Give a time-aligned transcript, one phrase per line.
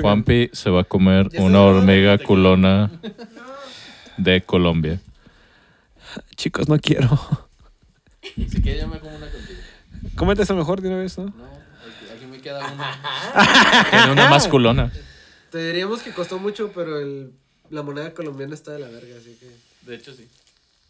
[0.00, 2.90] Juanpi se va a comer una hormiga culona
[4.16, 5.00] de Colombia.
[6.40, 7.06] Chicos, no quiero.
[8.22, 9.60] Si quieres, yo me como una contigo.
[10.16, 11.24] Cómete eso mejor de una vez, ¿no?
[11.26, 13.86] No, aquí, aquí me queda una.
[13.90, 14.90] Tiene una más culona.
[15.50, 17.32] Te diríamos que costó mucho, pero el,
[17.68, 19.50] la moneda colombiana está de la verga, así que.
[19.86, 20.26] De hecho, sí.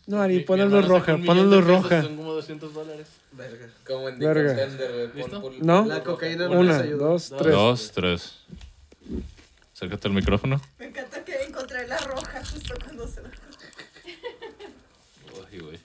[0.07, 2.03] No, Ari, sacó roja, pesos, roja.
[2.03, 3.09] Son como 200 dólares.
[3.33, 3.67] Verga.
[3.85, 4.55] Como en Verga.
[4.55, 5.53] Pon- ¿Listo?
[5.63, 5.85] ¿No?
[5.85, 7.09] La cocaína no Una, les ayudó.
[7.09, 7.53] dos, tres.
[7.53, 8.35] Dos, tres.
[9.75, 10.61] Acércate al micrófono.
[10.79, 13.31] Me encanta que encontré la roja justo cuando se la...
[15.53, 15.79] Ay, güey.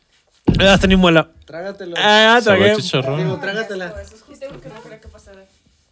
[0.60, 1.30] Ah, está ni muela.
[1.46, 1.96] Trágatelo.
[1.98, 2.70] Ah, tragué.
[2.70, 3.18] Sabe chicharrón.
[3.18, 3.88] Digo, trágatela.
[4.02, 5.44] Eso es justo lo que no quería que pasara.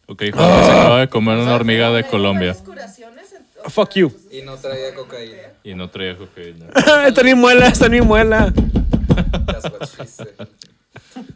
[0.07, 2.53] Ok, Juanpi se acaba de comer una hormiga de Colombia.
[2.55, 4.11] Curaciones, en- Fuck you.
[4.31, 5.37] Y no traía cocaína.
[5.63, 6.67] Y no traía cocaína.
[7.07, 8.53] está ni muela, está ni muela.
[8.53, 10.27] That's what she said.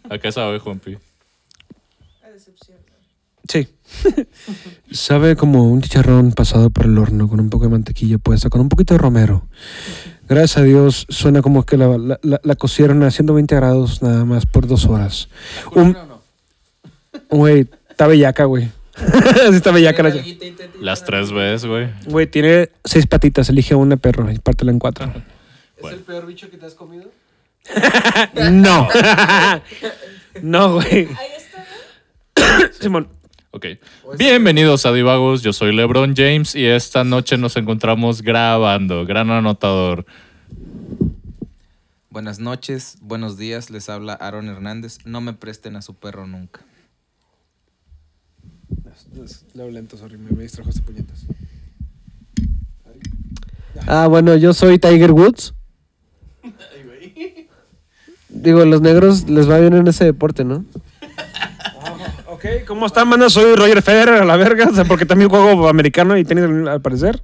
[0.10, 0.98] ¿A qué sabe, Juanpi?
[2.24, 2.78] A decepción.
[3.48, 3.68] Sí.
[4.92, 8.60] Sabe como un chicharrón pasado por el horno con un poco de mantequilla puesta, con
[8.62, 9.48] un poquito de romero.
[10.28, 14.26] Gracias a Dios suena como que la, la, la- la cocieron a 120 grados nada
[14.26, 15.30] más por dos horas.
[15.74, 16.22] Un, ¿Culona o no?
[17.30, 18.66] güey, está bellaca, güey.
[18.98, 20.14] sí está bellaca la
[20.82, 21.90] Las tres veces, güey.
[22.08, 25.12] Güey, tiene seis patitas, elige una perro y pártela en cuatro.
[25.78, 27.06] ¿Es el peor bicho que te has comido?
[28.52, 28.88] No.
[30.42, 31.08] no, güey.
[31.08, 31.66] Ahí está,
[32.38, 32.74] ¿no?
[32.80, 33.08] Simón.
[33.58, 33.66] Ok.
[34.20, 39.04] Bienvenidos a Divagos, yo soy LeBron James y esta noche nos encontramos grabando.
[39.04, 40.06] Gran anotador.
[42.12, 45.00] Buenas noches, buenos días, les habla Aaron Hernández.
[45.06, 46.62] No me presten a su perro nunca.
[49.56, 51.26] Leo lento, sorry, me, me distrajo este puñetas.
[53.88, 55.56] Ah, bueno, yo soy Tiger Woods.
[58.30, 60.64] Digo, los negros les va bien en ese deporte, ¿no?
[62.38, 63.32] Ok, ¿cómo están, mano?
[63.32, 67.20] Soy Roger Federer a la verga, porque también juego americano y tenis al parecer.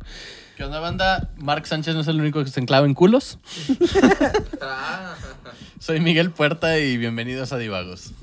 [0.57, 1.29] ¿Qué onda, banda?
[1.37, 3.37] Mark Sánchez no es el único que se enclava en culos.
[5.79, 8.13] Soy Miguel Puerta y bienvenidos a Divagos.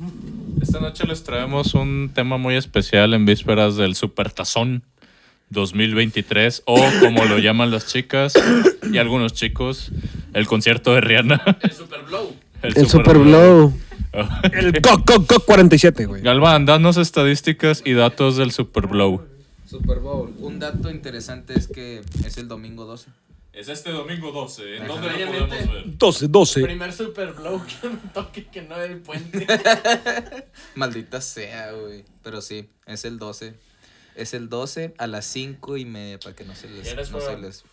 [0.61, 4.83] Esta noche les traemos un tema muy especial en vísperas del Supertazón
[5.50, 8.33] 2023 o como lo llaman las chicas
[8.91, 9.93] y algunos chicos,
[10.33, 11.59] el concierto de Rihanna.
[11.61, 12.00] El Super
[12.62, 13.72] El Super Blow.
[14.53, 16.22] El Coq, Coq, Coq 47, güey.
[16.22, 19.22] Galván, danos estadísticas y datos del Super Blow.
[19.66, 20.34] Super Bowl.
[20.38, 23.10] Un dato interesante es que es el domingo 12.
[23.53, 24.76] Es este domingo 12.
[24.76, 25.84] ¿En dónde lo podemos ver?
[25.99, 26.62] 12, 12.
[26.62, 29.47] Primer Super Blow que me toque que no el puente.
[30.75, 32.04] Maldita sea, güey.
[32.22, 33.54] Pero sí, es el 12.
[34.16, 37.20] Es el 12 a las 5 y media para que no se les, ¿Quiénes no
[37.20, 37.43] se juegan?
[37.43, 37.65] les...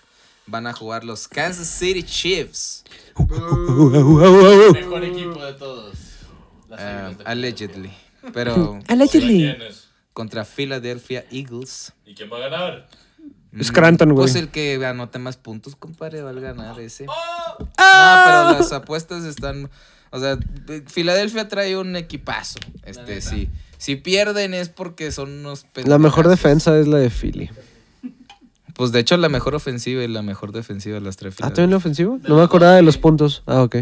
[0.48, 2.84] Van a jugar los Kansas City Chiefs.
[3.20, 5.96] Mejor equipo de todos.
[6.72, 7.92] Ah, de allegedly.
[8.34, 9.56] Pero Allegedly.
[10.14, 11.94] contra Philadelphia Eagles.
[12.06, 12.90] ¿Y quién va a ganar?
[13.62, 14.24] Scranton, güey.
[14.26, 17.06] Pues el que anote más puntos, compadre, va a ganar ese.
[17.08, 17.58] ¡Oh!
[17.60, 19.70] No, pero las apuestas están.
[20.12, 20.38] O sea,
[20.88, 22.60] Filadelfia trae un equipazo.
[22.84, 23.50] Este, sí.
[23.78, 27.50] Si pierden es porque son unos La mejor defensa es la de Philly.
[28.78, 31.56] Pues de hecho, la mejor ofensiva y la mejor defensiva de las tres Ah, Filadelfia.
[31.56, 32.18] ¿también la ofensiva?
[32.28, 33.44] No me acordaba de los puntos.
[33.48, 33.78] Ah, ok.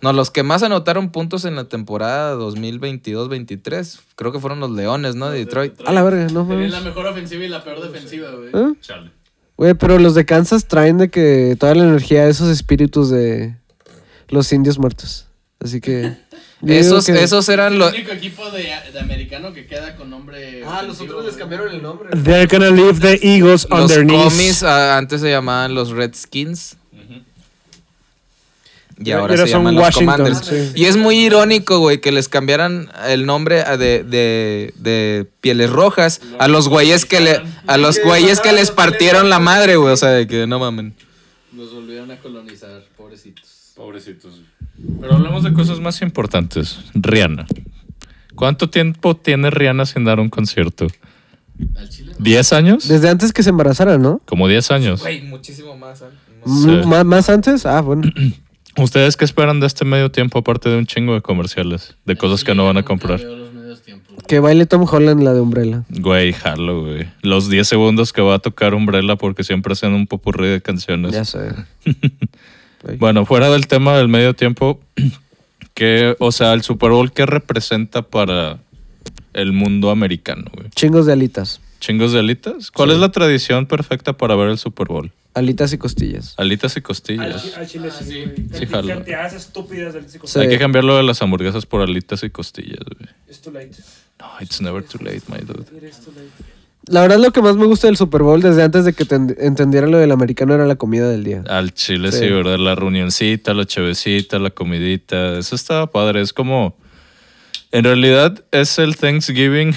[0.00, 5.14] No, los que más anotaron puntos en la temporada 2022-23, creo que fueron los Leones,
[5.14, 5.30] ¿no?
[5.30, 5.74] De Detroit.
[5.86, 8.50] A la verga, no Tenían la mejor ofensiva y la peor defensiva, güey.
[8.52, 8.74] ¿Eh?
[8.80, 9.10] Chale.
[9.56, 13.56] Güey, pero los de Kansas traen de que toda la energía de esos espíritus de
[14.28, 15.26] los indios muertos.
[15.60, 16.16] Así que.
[16.62, 17.92] Yo Esos, que esos eran El los.
[17.92, 20.62] único equipo de, de americano que queda con nombre.
[20.66, 22.08] Ah, los otros les cambiaron el nombre.
[22.10, 24.22] They're gonna leave the Eagles on Los their knees.
[24.22, 26.76] comis ah, antes se llamaban los Redskins.
[28.98, 30.46] Y Y ahora se son llaman los Washington, Commanders.
[30.46, 30.72] sí.
[30.76, 36.20] Y es muy irónico, güey, que les cambiaran el nombre de, de, de pieles rojas
[36.38, 39.96] a los güeyes que le a los güeyes que les partieron la madre, güey, o
[39.96, 40.94] sea, de que no mamen.
[41.52, 43.51] Nos volvieron a colonizar, pobrecitos.
[43.82, 44.40] Pobrecitos.
[45.00, 46.78] Pero hablamos de cosas más importantes.
[46.94, 47.46] Rihanna.
[48.36, 50.86] ¿Cuánto tiempo tiene Rihanna sin dar un concierto?
[51.76, 52.12] Al chile.
[52.20, 52.86] ¿10 años?
[52.86, 54.20] Desde antes que se embarazara, ¿no?
[54.24, 55.00] Como 10 años.
[55.00, 56.00] Güey, muchísimo más.
[56.02, 56.04] ¿eh?
[56.46, 56.68] Sí.
[56.68, 57.66] M- ¿Más, más antes?
[57.66, 58.02] Ah, bueno.
[58.78, 61.96] ¿Ustedes qué esperan de este medio tiempo aparte de un chingo de comerciales?
[62.06, 63.20] De cosas que no van a comprar.
[64.28, 65.82] Que baile Tom Holland la de Umbrella.
[65.90, 67.08] Güey, jalo, güey.
[67.22, 71.10] Los 10 segundos que va a tocar Umbrella porque siempre hacen un popurrí de canciones.
[71.12, 71.50] Ya sé.
[72.98, 74.80] Bueno, fuera del tema del medio tiempo,
[75.74, 78.58] que, o sea, el Super Bowl, ¿qué representa para
[79.32, 80.68] el mundo americano, güey?
[80.70, 81.60] Chingos de alitas.
[81.80, 82.70] ¿Chingos de alitas?
[82.70, 85.12] ¿Cuál es la tradición perfecta para ver el Super Bowl?
[85.34, 86.34] Alitas y costillas.
[86.36, 87.42] Alitas y costillas.
[87.66, 88.66] chile sí, Sí,
[90.24, 90.38] Sí.
[90.38, 93.08] Hay que cambiarlo de las hamburguesas por alitas y costillas, güey.
[93.28, 93.70] It's too late.
[94.20, 95.64] No, it's never too late, my dude.
[96.86, 99.14] La verdad, lo que más me gusta del Super Bowl desde antes de que te
[99.14, 101.44] entendiera lo del americano era la comida del día.
[101.48, 102.18] Al chile Sí.
[102.20, 102.28] sí.
[102.28, 102.58] ¿verdad?
[102.58, 105.38] La reunioncita, la chevecita, la comidita.
[105.38, 106.20] Eso estaba padre.
[106.20, 106.76] Es como.
[107.70, 109.74] En realidad es el Thanksgiving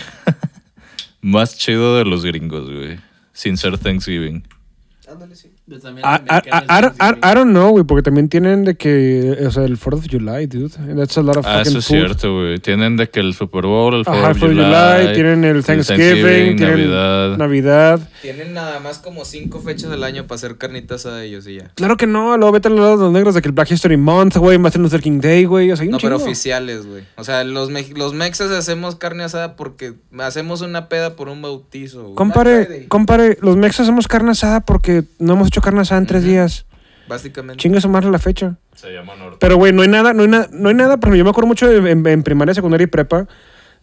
[1.22, 3.00] más chido de los gringos, güey.
[3.34, 4.46] Sin ser Thanksgiving.
[5.08, 5.50] Ándale, sí.
[5.68, 8.66] Yo también I, I, americano I- I don't- I- don't know, güey, porque también tienen
[8.66, 10.70] de que, o sea, el 4th of July, dude.
[10.96, 11.96] That's a lot of Ah, fucking eso es food.
[11.98, 12.60] cierto, güey.
[12.60, 15.44] Tienen de que el Super Bowl, el 4 Ajá, of 4th of July, July, tienen
[15.44, 17.38] el Thanksgiving, Thanksgiving, tienen Navidad.
[17.38, 18.10] Navidad.
[18.22, 21.72] Tienen nada más como cinco fechas del año para hacer carnitas a ellos y ya.
[21.74, 23.72] Claro que no, luego vete a los lados de los negros de que el Black
[23.72, 27.04] History Month, güey, Martin Luther King Day, güey, o sea, No, pero oficiales, güey.
[27.18, 31.42] O sea, los, mex- los mexas hacemos carne asada porque hacemos una peda por un
[31.42, 32.16] bautizo, güey.
[32.16, 36.24] Compare, compare, los mexas hacemos carne asada porque no hemos hecho carne asada en tres
[36.24, 36.66] días.
[37.08, 37.62] Básicamente.
[37.62, 38.58] Chingue su madre la fecha.
[38.76, 39.38] Se llama norte.
[39.40, 41.48] Pero, güey, no hay nada, no hay nada, no hay nada, pero yo me acuerdo
[41.48, 43.28] mucho de- en, en primaria, secundaria y prepa,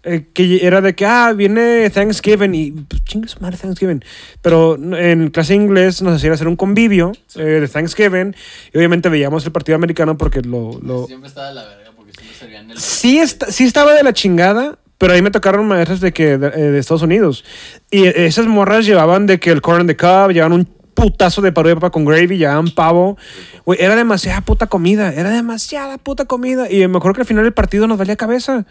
[0.03, 4.05] eh, que era de que, ah, viene Thanksgiving y pues, chingue su madre Thanksgiving.
[4.43, 8.35] Pero en clase de inglés nos hacían hacer un convivio eh, de Thanksgiving
[8.75, 10.79] y obviamente veíamos el partido americano porque lo...
[10.83, 11.07] lo...
[11.07, 12.79] Siempre estaba de la verga porque siempre servían el.
[12.79, 16.49] Sí, está- sí estaba de la chingada, pero ahí me tocaron maestras de que de,
[16.49, 17.45] eh, de Estados Unidos.
[17.91, 21.43] Y eh, esas morras llevaban de que el corn on the cob, llevaban un putazo
[21.43, 23.17] de paro de papa con gravy, llevaban pavo.
[23.65, 26.71] Güey, era demasiada puta comida, era demasiada puta comida.
[26.71, 28.65] Y me acuerdo que al final del partido nos valía cabeza.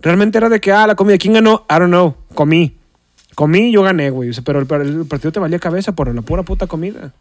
[0.00, 1.64] Realmente era de que, ah, la comida, ¿quién ganó?
[1.70, 2.74] I don't know, comí.
[3.34, 4.30] Comí, yo gané, güey.
[4.44, 4.66] Pero el,
[4.98, 7.12] el partido te valía cabeza por la pura puta comida.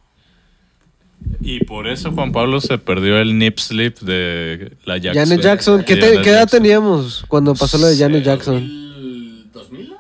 [1.39, 5.23] Y por eso Juan Pablo se perdió el nip slip de la Jackson.
[5.23, 5.83] Janet Jackson.
[5.83, 6.61] ¿Qué, te- Janet qué edad Jackson.
[6.63, 8.55] teníamos cuando pasó lo de Janet Jackson?
[8.57, 9.93] ¿El 2000?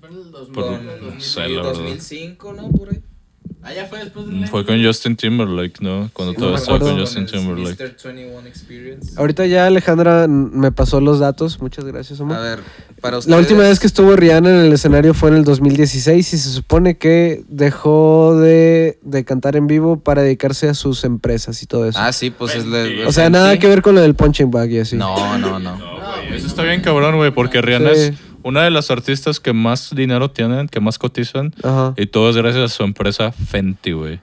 [0.00, 0.52] ¿Fue en el 2000?
[0.54, 1.56] Por- no 2000.
[1.56, 1.72] verdad.
[1.72, 2.70] 2005, ¿no?
[2.70, 3.00] Por ahí.
[3.62, 6.08] Ah, ya fue después del Mm, Fue con Justin Timberlake, ¿no?
[6.14, 6.98] Cuando Sí, todavía estaba con.
[6.98, 7.84] Justin Con Timberlake.
[7.84, 8.14] Mr.
[8.14, 9.12] 21 Experience.
[9.18, 11.60] Ahorita ya Alejandra me pasó los datos.
[11.60, 12.36] Muchas gracias, amor.
[12.38, 12.60] A ver,
[13.02, 13.30] para ustedes.
[13.30, 16.48] La última vez que estuvo Rihanna en el escenario fue en el 2016 y se
[16.50, 21.86] supone que dejó de, de cantar en vivo para dedicarse a sus empresas y todo
[21.86, 21.98] eso.
[22.00, 22.86] Ah, sí, pues es la.
[23.06, 24.96] o sea, nada que ver con lo del punching bag y así.
[24.96, 25.78] No, no, no.
[26.34, 28.00] Eso está bien cabrón, güey, porque Rihanna Sí.
[28.00, 31.54] es una de las artistas que más dinero tienen, que más cotizan.
[31.62, 31.94] Ajá.
[31.96, 34.20] Y todo es gracias a su empresa Fenty, güey.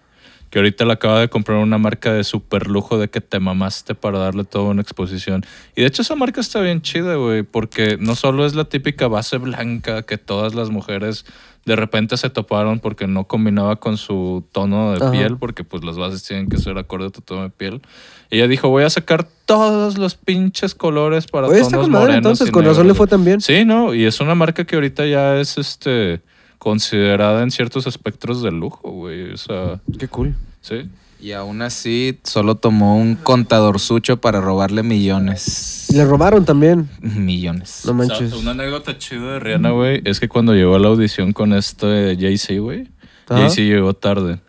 [0.49, 3.95] Que ahorita le acaba de comprar una marca de super lujo de que te mamaste
[3.95, 5.45] para darle toda una exposición.
[5.75, 9.07] Y de hecho esa marca está bien chida, güey, porque no solo es la típica
[9.07, 11.25] base blanca que todas las mujeres
[11.67, 15.11] de repente se toparon porque no combinaba con su tono de Ajá.
[15.11, 17.81] piel, porque pues las bases tienen que ser acorde a tu tono de piel.
[18.29, 22.05] Ella dijo, voy a sacar todos los pinches colores para Oye, está tonos con madre,
[22.05, 23.09] morenos entonces, y con razón le fue güey".
[23.09, 23.41] tan bien.
[23.41, 26.21] Sí, no, y es una marca que ahorita ya es este
[26.57, 29.31] considerada en ciertos espectros de lujo, güey.
[29.33, 30.35] O sea, Qué cool.
[30.61, 30.89] sí.
[31.19, 35.87] Y aún así, solo tomó un contador sucho para robarle millones.
[35.91, 36.89] Le robaron también.
[37.01, 37.81] Millones.
[37.85, 38.33] No O sea, manches.
[38.33, 42.15] una anécdota chida de Rihanna, güey, es que cuando llegó a la audición con este
[42.19, 42.87] Jay-Z, güey.
[43.27, 44.39] Jay-Z llegó tarde.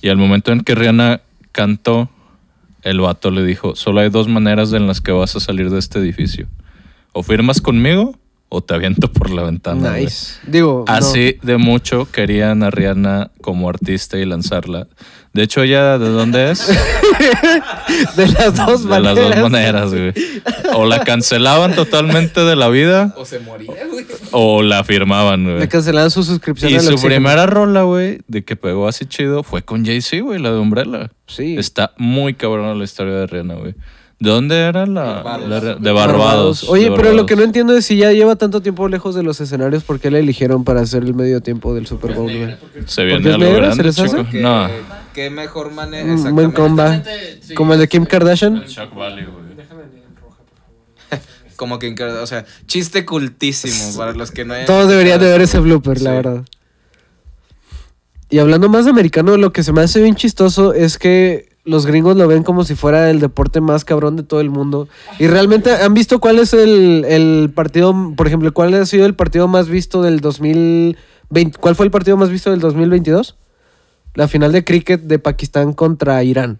[0.00, 1.20] Y al momento en que Rihanna
[1.52, 2.08] cantó,
[2.82, 5.78] el vato le dijo, solo hay dos maneras en las que vas a salir de
[5.78, 6.48] este edificio.
[7.12, 8.16] O firmas conmigo
[8.48, 9.90] o te aviento por la ventana.
[9.90, 10.04] güey".
[10.04, 10.38] Nice.
[10.46, 10.92] Digo, no.
[10.94, 14.88] Así de mucho querían a Rihanna como artista y lanzarla.
[15.32, 16.66] De hecho, ella, ¿de dónde es?
[18.16, 19.16] de las dos De maneras.
[19.16, 20.12] las dos maneras, güey.
[20.74, 24.06] O la cancelaban totalmente de la vida O se moría, güey.
[24.32, 25.68] o la firmaban, Le güey.
[25.68, 27.02] cancelaron su suscripción Y su Oxígeno.
[27.06, 31.10] primera rola, güey, de que pegó así chido, fue con Jay-Z, güey, la de Umbrella.
[31.26, 31.56] Sí.
[31.56, 33.74] Está muy cabrona la historia de Rihanna, güey.
[34.20, 35.48] ¿De dónde era la, Barbados.
[35.64, 36.64] la- de Barbados?
[36.68, 37.26] Oye, de pero lo Barbados.
[37.26, 40.10] que no entiendo es si ya lleva tanto tiempo lejos de los escenarios, ¿por qué
[40.10, 42.54] la eligieron para hacer el medio tiempo del Super Bowl, güey?
[42.86, 44.16] Se viene porque es algo negra, grande, ¿se les hace?
[44.26, 44.38] chico.
[44.42, 44.68] No.
[45.14, 46.04] Qué mejor manera.
[46.04, 46.56] Un buen exactamente.
[46.60, 47.02] comba.
[47.40, 47.54] Sí.
[47.54, 48.64] Como el de Kim Kardashian.
[48.66, 49.50] Chuck Valley, güey.
[51.56, 55.40] Como que, o sea, chiste cultísimo para los que no hayan Todos deberían de ver
[55.42, 56.16] ese blooper, la Sí.
[56.16, 56.44] verdad.
[58.30, 61.86] Y hablando más de americano, lo que se me hace bien chistoso es que los
[61.86, 64.88] gringos lo ven como si fuera el deporte más cabrón de todo el mundo.
[65.18, 69.14] Y realmente han visto cuál es el, el partido, por ejemplo, cuál ha sido el
[69.14, 71.58] partido más visto del 2020.
[71.60, 73.36] ¿Cuál fue el partido más visto del 2022?
[74.14, 76.58] La final de cricket de Pakistán contra Irán.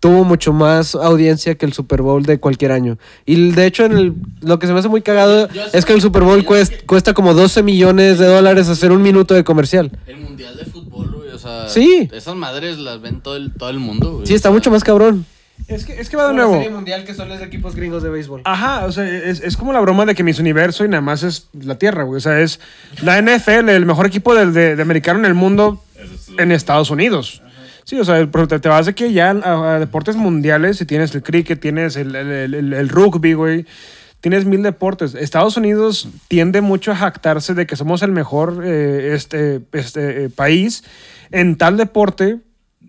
[0.00, 2.96] Tuvo mucho más audiencia que el Super Bowl de cualquier año.
[3.26, 5.92] Y de hecho, en el, lo que se me hace muy cagado Yo- es que
[5.92, 9.90] el Super Bowl cuesta, cuesta como 12 millones de dólares hacer un minuto de comercial.
[10.06, 10.79] El mundial de fútbol,
[11.40, 12.08] sea, sea, Sí.
[12.12, 14.26] esas madres las ven todo el, todo el mundo, güey.
[14.26, 15.26] Sí, está O sea, mucho más cabrón.
[15.68, 16.58] Es que, es que va de nuevo.
[16.70, 18.40] mundial que son los equipos gringos de béisbol.
[18.44, 21.22] Ajá, o sea, es, es como la broma de que mis universo y nada más
[21.22, 22.16] es la Tierra, güey.
[22.16, 22.60] O sea, es
[23.02, 25.82] la NFL, el mejor equipo de, de americano en el mundo
[26.38, 27.42] en Estados Unidos.
[27.84, 30.86] Sí, o sea, pero te, te vas de que ya a, a deportes mundiales y
[30.86, 33.66] tienes el cricket, tienes el, el- el- el rugby, güey.
[34.20, 35.14] Tienes mil deportes.
[35.14, 40.28] Estados Unidos tiende mucho a jactarse de que somos el mejor eh, este, este, eh,
[40.30, 40.84] país
[41.30, 42.40] en tal deporte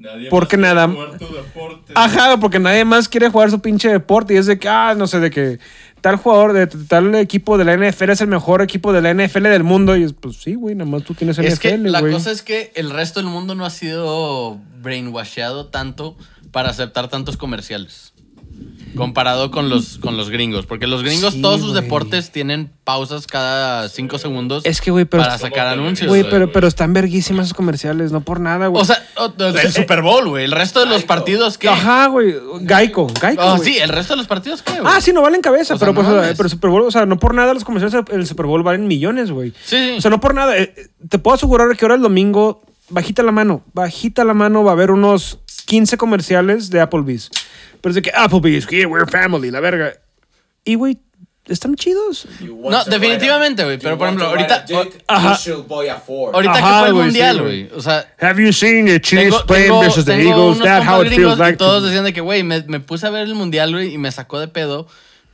[0.02, 1.94] Nadie Porque más quiere nada- jugar tu deporte.
[1.96, 5.06] Ajá, porque nadie más quiere jugar su pinche deporte y es de que, ah, no
[5.06, 5.60] sé, de que
[6.02, 9.44] tal jugador de tal equipo de la NFL es el mejor equipo de la NFL
[9.44, 12.02] del mundo y es, pues sí, güey, nada más tú tienes NFL, Es que la
[12.02, 16.18] cosa es que el resto del mundo no ha sido brainwasheado tanto
[16.52, 18.11] para aceptar tantos comerciales.
[18.96, 20.66] Comparado con los, con los gringos.
[20.66, 21.82] Porque los gringos, Sí, todos sus güey.
[21.82, 26.10] deportes tienen pausas cada cinco segundos Es que, güey, pero, para sacar anuncios.
[26.10, 26.32] güey, güey.
[26.32, 28.82] pero, pero están verguísimas esos comerciales, no por nada, güey.
[28.82, 30.44] O sea, o- o- el Super Bowl, güey.
[30.44, 31.70] El resto de los partidos, ¿qué?
[31.70, 32.36] Ajá, güey,
[32.68, 34.84] Geico, Geico, Oh, sí, el resto de los partidos, ¿qué, güey?
[34.94, 37.06] Ah, sí, no valen cabeza, O sea, pero, pues, no pero Super Bowl, o sea,
[37.06, 39.52] no por nada los comerciales del Super Bowl valen millones, güey.
[39.64, 39.96] Sí, sí.
[39.98, 40.58] O sea, no por nada.
[40.58, 44.66] eh, eh, te puedo asegurar que ahora el domingo, bajita la mano, bajita la mano,
[44.66, 45.40] va a haber unos
[45.72, 47.30] 15 comerciales de Applebee's.
[47.80, 49.94] Pero es de que Applebee's, here, we're family, la verga.
[50.66, 50.98] Y, güey,
[51.46, 52.28] están chidos.
[52.42, 53.78] No, definitivamente, güey.
[53.80, 54.66] Pero, por ejemplo, ahorita...
[55.08, 55.40] Ajá.
[56.34, 57.64] Ahorita Ajá, que fue el güey, sí, mundial, güey.
[57.68, 57.80] güey.
[57.80, 60.56] O sea, Have you seen the Chiefs tengo, playing tengo, versus the tengo Eagles?
[60.58, 61.58] unos That's how compas it gringos feels like.
[61.58, 63.98] todos to- decían de que, güey, me, me puse a ver el mundial, güey, y
[63.98, 64.88] me sacó de pedo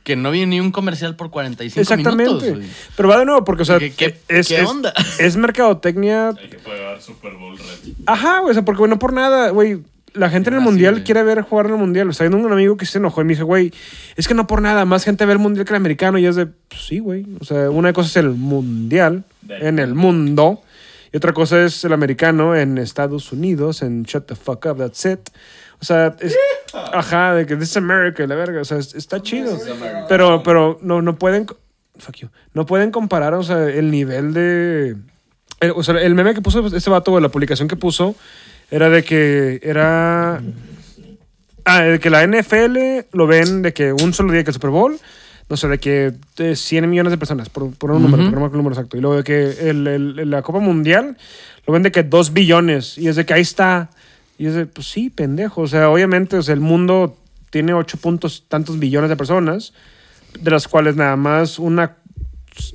[0.04, 2.24] que no vi ni un comercial por 45 Exactamente.
[2.24, 2.68] minutos, güey.
[2.96, 4.94] Pero va de nuevo, porque, o sea, ¿Qué- qué- es, qué es- onda?
[5.18, 7.92] es mercadotecnia Hay que pagar Super Bowl Red.
[8.06, 9.80] Ajá, güey, o sea, porque, güey, no por nada, güey.
[10.18, 11.04] La gente en el mundial güey.
[11.04, 12.08] quiere ver jugar en el mundial.
[12.08, 13.72] O sea, hay un amigo que se enojó y me dice, güey,
[14.16, 16.18] es que no por nada, más gente ve el mundial que el americano.
[16.18, 17.26] Y es de, pues sí, güey.
[17.40, 20.62] O sea, una cosa es el mundial en el mundo
[21.12, 25.04] y otra cosa es el americano en Estados Unidos, en Shut the fuck up, that's
[25.06, 25.20] it.
[25.80, 26.36] O sea, es,
[26.92, 28.60] ajá, de que this is America, la verga.
[28.60, 29.56] O sea, es- está chido.
[30.08, 31.46] Pero, pero no, no pueden,
[31.98, 34.96] fuck you, no pueden comparar, o sea, el nivel de.
[35.60, 38.16] el- o sea, el meme que puso este vato, güey, la publicación que puso,
[38.70, 40.40] era de que era.
[41.64, 44.70] Ah, de que la NFL lo ven de que un solo día que el Super
[44.70, 44.98] Bowl,
[45.50, 48.40] no sé, de que de 100 millones de personas, por, por un número, por no
[48.40, 48.96] me acuerdo el número exacto.
[48.96, 51.16] Y luego de que el- el- la Copa Mundial
[51.66, 52.96] lo ven de que 2 billones.
[52.96, 53.90] Y es de que ahí está.
[54.38, 55.62] Y es de, pues sí, pendejo.
[55.62, 57.18] O sea, obviamente, o sea, el mundo
[57.50, 59.74] tiene 8 puntos tantos billones de personas,
[60.40, 61.96] de las cuales nada más una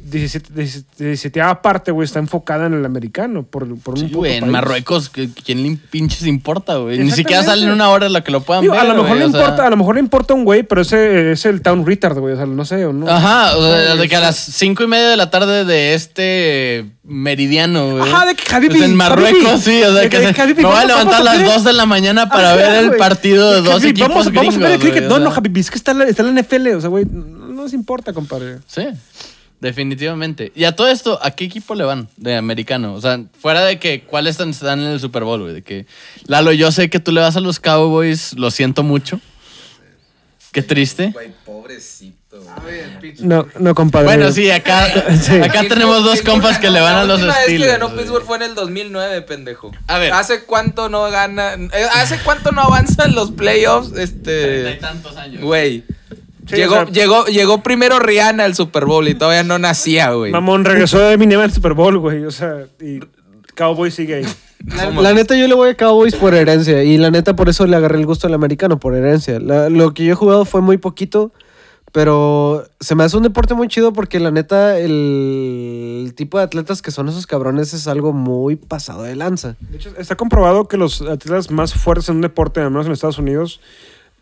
[0.04, 0.54] 17,
[0.98, 3.44] 17 parte, güey, está enfocada en el americano.
[3.44, 4.52] Por, por un Sí, puto güey, en país.
[4.52, 7.00] Marruecos, ¿qué- ¿quién le pinches importa, güey?
[7.00, 9.08] Ni siquiera salen una hora en la que lo puedan Digo, ver, a lo mejor
[9.10, 11.46] güey, le o sea- importa, a lo mejor le importa un güey, pero ese es
[11.46, 12.34] el town retard, güey.
[12.34, 13.08] O sea, no sé, o no.
[13.10, 16.86] Ajá, o sea, de que a las cinco y media de la tarde de este
[17.04, 18.04] meridiano, güey.
[18.12, 19.62] Ajá, de que Habibi, Pues en Marruecos, Habibi.
[19.62, 21.48] sí, o sea, De que que se- Habibi, me voy a levantar a las ver.
[21.48, 23.00] 2 de la mañana para Ajá, ver el güey.
[23.00, 25.08] partido de dos equipos vamos, gringos, Vamos a ver el cricket.
[25.10, 25.36] güey, No, no.
[25.36, 26.75] Habibi, es que está la, está en la NFL.
[26.75, 28.60] O sea, güey, no nos importa, compadre.
[28.68, 28.84] Sí,
[29.63, 30.51] definitivamente.
[30.55, 32.93] Y a todo esto, ¿a qué equipo le van de americano?
[32.93, 35.53] O sea, fuera de que cuáles están, en el Super Bowl, güey.
[35.55, 35.88] De que,
[36.27, 39.20] Lalo, yo sé que tú le vas a los Cowboys, lo siento mucho.
[40.51, 41.10] Qué triste.
[41.12, 42.20] Güey, pobrecito.
[43.20, 44.05] No, no, compadre.
[44.05, 44.88] Bueno, sí, acá,
[45.22, 45.36] Sí.
[45.41, 47.63] acá tenemos dos compas que le van a los La última vez Steelers.
[47.65, 48.00] que ganó güey.
[48.00, 49.72] Pittsburgh fue en el 2009, pendejo.
[49.88, 50.13] A ver.
[50.13, 51.53] ¿Hace cuánto no gana?
[51.55, 53.93] eh, ¿Hace cuánto no avanzan los playoffs?
[53.93, 54.74] Treinta y Este.
[54.79, 55.41] tantos años.
[55.41, 55.84] Güey.
[56.48, 60.12] Sí, llegó, o sea- llegó, llegó primero Rihanna al Super Bowl y todavía no nacía,
[60.12, 60.32] güey.
[60.32, 62.26] Mamón regresó de Eminem al Super Bowl, güey.
[62.26, 63.00] O sea, y
[63.56, 64.26] Cowboy sigue ahí.
[64.66, 66.84] La, la neta, yo le voy a Cowboys por herencia.
[66.84, 69.40] Y la neta, por eso le agarré el gusto al americano, por herencia.
[69.40, 71.32] La- lo que yo he jugado fue muy poquito.
[71.92, 76.44] Pero se me hace un deporte muy chido porque la neta, el, el tipo de
[76.46, 79.58] atletas que son esos cabrones es algo muy pasado de lanza.
[79.60, 82.94] De hecho, está comprobado que los atletas más fuertes en un deporte, al menos en
[82.94, 83.62] Estados Unidos,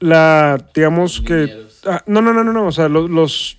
[0.01, 1.67] la, digamos que...
[1.85, 3.09] Ah, no, no, no, no, no, o sea, los...
[3.09, 3.57] los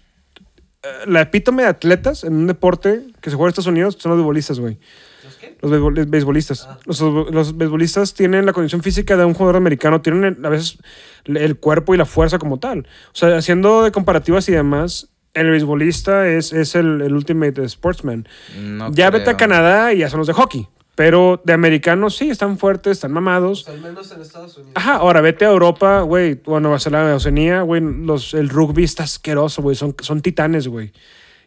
[0.84, 4.10] eh, la epítome de atletas en un deporte que se juega en Estados Unidos son
[4.10, 4.78] los beisbolistas, güey.
[5.24, 5.56] ¿Los qué?
[5.62, 6.68] Los beisbol- beisbolistas.
[6.86, 10.78] Los, los beisbolistas tienen la condición física de un jugador americano, tienen el- a veces
[11.24, 12.80] el- cuerpo y la fuerza como tal.
[12.80, 18.26] O sea, haciendo de comparativas y demás, el beisbolista es, es el, el ultimate sportsman.
[18.60, 19.36] No ya vete a.
[19.36, 20.68] Canadá y ya son los de hockey.
[20.94, 23.66] Pero de americanos sí, están fuertes, están mamados.
[23.68, 24.72] al menos en Estados Unidos.
[24.74, 28.84] Ajá, ahora vete a Europa, güey, o a Nueva Zelanda, Oceanía, güey, los, el rugby
[28.84, 30.92] está asqueroso, güey, son, son titanes, güey.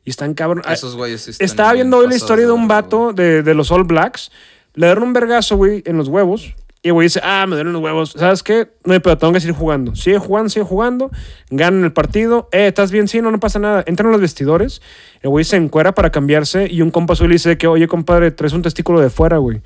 [0.03, 0.63] Y están cabrón.
[0.65, 3.53] Ah, Esos güeyes sí están Estaba viendo hoy la historia de un vato de, de
[3.53, 4.31] los All Blacks.
[4.73, 6.53] Le dieron un vergazo, güey, en los huevos.
[6.85, 8.11] Y el güey dice, ah, me dieron los huevos.
[8.11, 8.67] ¿Sabes qué?
[8.83, 9.95] No hay pedo, tengo que seguir jugando.
[9.95, 11.09] Sigue jugando, sigue jugando.
[11.49, 12.47] Ganan el partido.
[12.51, 13.07] Eh, ¿estás bien?
[13.07, 13.83] Sí, no, no pasa nada.
[13.87, 14.83] Entran los vestidores.
[15.21, 16.67] El güey se encuera para cambiarse.
[16.69, 19.63] Y un compa le dice que, oye, compadre, traes un testículo de fuera, güey.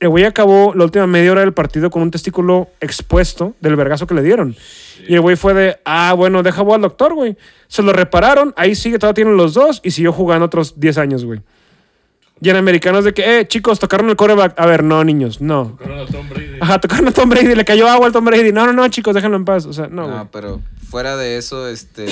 [0.00, 4.06] El güey acabó la última media hora del partido con un testículo expuesto del vergazo
[4.06, 4.56] que le dieron.
[5.06, 7.36] Y el güey fue de, ah, bueno, deja voy al doctor, güey.
[7.68, 11.26] Se lo repararon, ahí sigue, todavía tienen los dos y siguió jugando otros 10 años,
[11.26, 11.42] güey.
[12.40, 14.58] Y en americanos de que, eh, chicos, tocaron el coreback.
[14.58, 15.78] A ver, no, niños, no.
[16.60, 18.52] Ajá, tocaron a Tom Brady, le cayó agua al Tom Brady.
[18.52, 19.66] No, no, no, chicos, déjenlo en paz.
[19.66, 22.06] O sea, no, No, pero fuera de eso, este,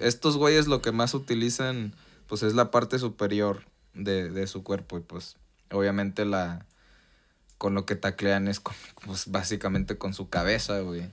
[0.00, 1.94] estos güeyes lo que más utilizan,
[2.26, 3.62] pues es la parte superior
[3.94, 5.36] de, de su cuerpo y pues
[5.70, 6.64] obviamente la,
[7.58, 11.10] con lo que taclean es con, pues básicamente con su cabeza, güey.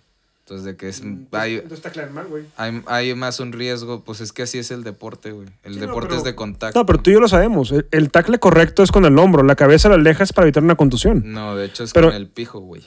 [0.48, 2.44] Entonces de que es, hay, Entonces está claro mal, güey.
[2.56, 5.48] hay, hay más un riesgo, pues es que así es el deporte, güey.
[5.64, 6.80] El Sí, no, deporte pero- es de contacto.
[6.80, 7.72] No, pero tú y yo lo sabemos.
[7.72, 9.42] El, el tackle correcto es con el hombro.
[9.42, 11.24] La cabeza la alejas para evitar una contusión.
[11.34, 12.84] No, de hecho es Pero- con el pijo, güey.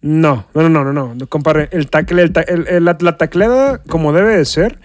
[0.00, 1.26] No, no, no, no, no, no.
[1.26, 4.78] Compadre, el tackle, el el- el- la, la tacleada, como debe de ser,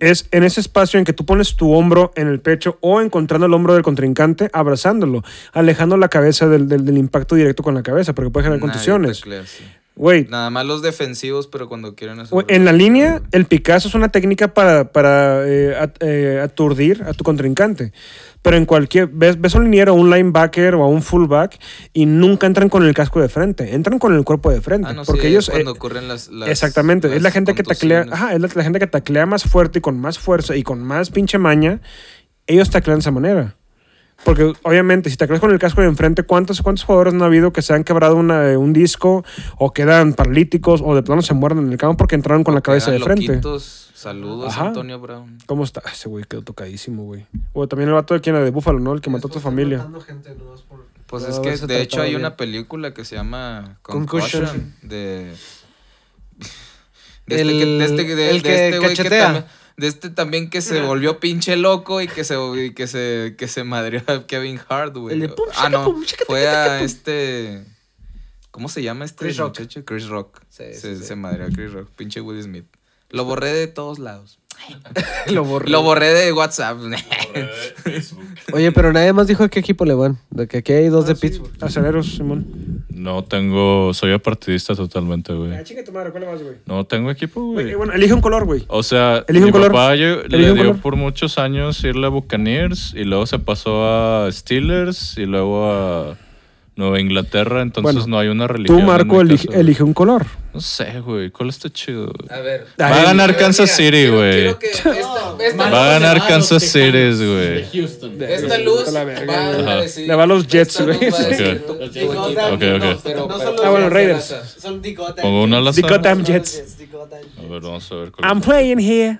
[0.00, 3.46] es en ese espacio en que tú pones tu hombro en el pecho o encontrando
[3.46, 5.22] el hombro del contrincante, abrazándolo,
[5.52, 8.72] alejando la cabeza del, del- del impacto directo con la cabeza, porque puede generar Nadie
[8.72, 9.18] contusiones.
[9.20, 9.64] taclea así.
[9.96, 12.44] Güey, Nada más los defensivos, pero cuando quieren hacer...
[12.48, 17.12] en la línea, el Picasso es una técnica para, para eh, at- eh, aturdir a
[17.12, 17.92] tu contrincante.
[18.42, 19.06] Pero en cualquier.
[19.06, 21.58] Ves, ves a un liniero, a un linebacker o a un fullback
[21.92, 23.72] y nunca entran con el casco de frente.
[23.74, 24.88] Entran con el cuerpo de frente.
[24.90, 25.48] Ah, no, porque sí, ellos.
[25.48, 28.62] cuando eh, ocurren las, las- Exactamente, es la gente que taclea, ajá, es la, la
[28.64, 31.80] gente que taclea más fuerte y con más fuerza y con más pinche maña,
[32.48, 33.56] ellos taclean de esa manera.
[34.24, 37.52] Porque obviamente, si tacleas con el casco de enfrente, ¿cuántos, ¿cuántos jugadores no ha habido
[37.52, 39.24] que se han quebrado una- eh, un disco
[39.58, 42.60] o quedan paralíticos o de plano se mueren en el campo porque entraron con la
[42.62, 43.26] cabeza de frente?
[43.26, 43.90] loquitos.
[43.94, 44.66] Saludos, Ajá.
[44.68, 45.38] Antonio Brown.
[45.46, 45.82] ¿Cómo está?
[45.90, 47.26] Ese güey quedó tocadísimo, güey.
[47.54, 48.92] O también el vato de quien era de Búfalo, ¿no?
[48.92, 49.86] El que mató a tu familia.
[51.06, 52.20] Pues No, es que de hecho hay bien.
[52.20, 54.44] una película que se llama Concussion.
[54.46, 55.32] Concussion de
[57.26, 59.22] de El- que de este, de, el de que este güey que cachetea.
[59.24, 59.44] también
[59.76, 63.48] de este también que se volvió pinche loco y que se y que se que
[63.48, 65.14] se madrió a Kevin Hart, güey.
[65.14, 67.64] El de pum, Ah, no, pum, fue a este
[68.50, 69.48] ¿Cómo se llama este Chris Rock.
[69.58, 69.84] muchacho?
[69.84, 70.40] Chris Rock.
[70.48, 71.04] Sí, se, sí, sí.
[71.04, 72.66] se madrió a Chris Rock, pinche Will Smith.
[73.10, 74.38] Lo borré de todos lados.
[75.32, 75.70] Lo borré.
[75.70, 76.78] Lo borré de WhatsApp.
[78.52, 80.18] Oye, pero nadie más dijo a qué equipo le van.
[80.30, 81.50] De que aquí hay dos de Pittsburgh.
[81.60, 82.84] Aceleros, Simón.
[82.90, 83.92] No tengo.
[83.94, 85.62] Soy apartidista totalmente, güey.
[85.64, 86.56] chica tu madre, ¿cuál más, güey?
[86.66, 87.74] No tengo equipo, güey.
[87.74, 88.64] Bueno, elige un color, güey.
[88.68, 89.72] O sea, Elige mi un color.
[89.72, 90.80] papá yo- Elige le un dio color.
[90.80, 96.16] por muchos años irle a Buccaneers y luego se pasó a Steelers y luego a
[96.76, 98.76] Nueva Inglaterra, entonces Bueno, no hay una religión.
[98.78, 99.60] Tú, en Marco, mi elige, caso.
[99.60, 100.26] elige un color.
[100.52, 102.06] No sé, güey, ¿cuál está chido?
[102.06, 102.36] güey?
[102.36, 102.66] A ver.
[102.80, 104.48] Va a ganar Kansas City, güey.
[105.58, 107.64] Va a ganar Kansas City, güey.
[107.72, 108.20] Houston.
[108.22, 109.76] Esta luz la va a Ajá.
[109.82, 110.08] decir.
[110.08, 110.96] Le va a los Jets, güey.
[110.96, 111.80] a decir Ok.
[111.80, 112.58] Ok.
[112.58, 114.34] Pero- No pero- son Ah, bueno, Raiders.
[114.58, 115.22] Son Digotan.
[115.22, 115.72] Pongo una al.
[115.74, 116.62] Dicotam Jets.
[117.38, 119.18] A ver, vamos a ver I'm playing here.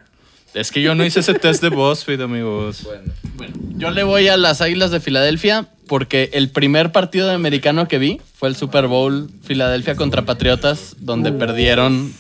[0.55, 2.83] Es que yo no hice ese test de BuzzFeed, amigos.
[2.85, 3.13] Bueno.
[3.35, 7.89] Bueno, yo le voy a las Águilas de Filadelfia porque el primer partido de americano
[7.89, 12.13] que vi fue el Super Bowl Filadelfia contra Patriotas, donde perdieron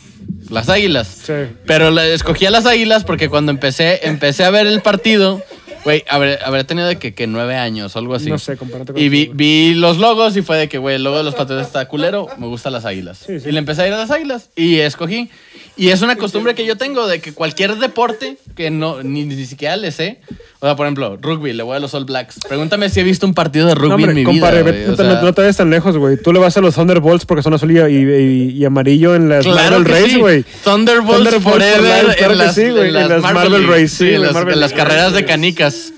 [0.51, 1.07] las Águilas.
[1.25, 1.33] Sí.
[1.67, 5.41] Pero la- escogí a las Águilas porque cuando empecé, empecé a ver el partido,
[5.85, 8.29] güey, habré, habré tenido de que, que nueve años o algo así.
[8.31, 11.05] No sé, compárate con Y vi, vi los logos y fue de que, güey, el
[11.05, 13.23] logo de los Patriotas está culero, me gustan las Águilas.
[13.25, 13.49] Sí, sí.
[13.49, 15.31] Y le empecé a ir a las Águilas y escogí.
[15.77, 19.45] Y es una costumbre que yo tengo de que cualquier deporte que no ni, ni
[19.45, 20.21] siquiera le sé,
[20.61, 22.39] o sea, por ejemplo, rugby, le voy a los All Blacks.
[22.49, 24.71] Pregúntame si he visto un partido de rugby No, hombre, en mi compadre, vida.
[24.71, 26.17] ve- güey, no, o te, sea, no te vayas tan lejos, güey.
[26.17, 29.45] Tú le vas a los Thunderbolts porque son azul y, y- y amarillo en las
[29.45, 30.21] Claro Marvel Race, sí.
[30.21, 30.45] güey.
[30.63, 33.67] Thunderbolts, Thunderbolts for Forever en las, sí, güey, en en las Marvel.
[33.67, 34.85] Race, Sí, en las, Marvel en las League.
[34.85, 35.93] carreras de canicas.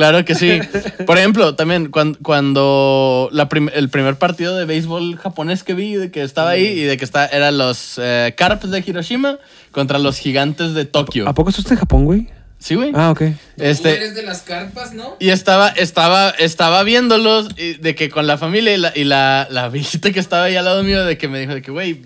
[0.00, 0.58] Claro que sí.
[1.06, 5.94] Por ejemplo, también cuan- cuando, la prim- el primer partido de béisbol japonés que vi,
[5.96, 9.38] de que estaba ahí y de que está, eran los eh, Carps de Hiroshima
[9.72, 11.28] contra los gigantes de Tokio.
[11.28, 12.28] ¿A poco estás en Japón, güey?
[12.58, 12.92] Sí, güey.
[12.94, 13.22] Ah, ok.
[13.58, 15.16] Este, de las carpas, ¿no?
[15.18, 19.48] y estaba, estaba, estaba viéndolos y de que con la familia y la, y la,
[19.50, 22.02] la viejita que estaba ahí al lado mío de que me dijo de que, güey,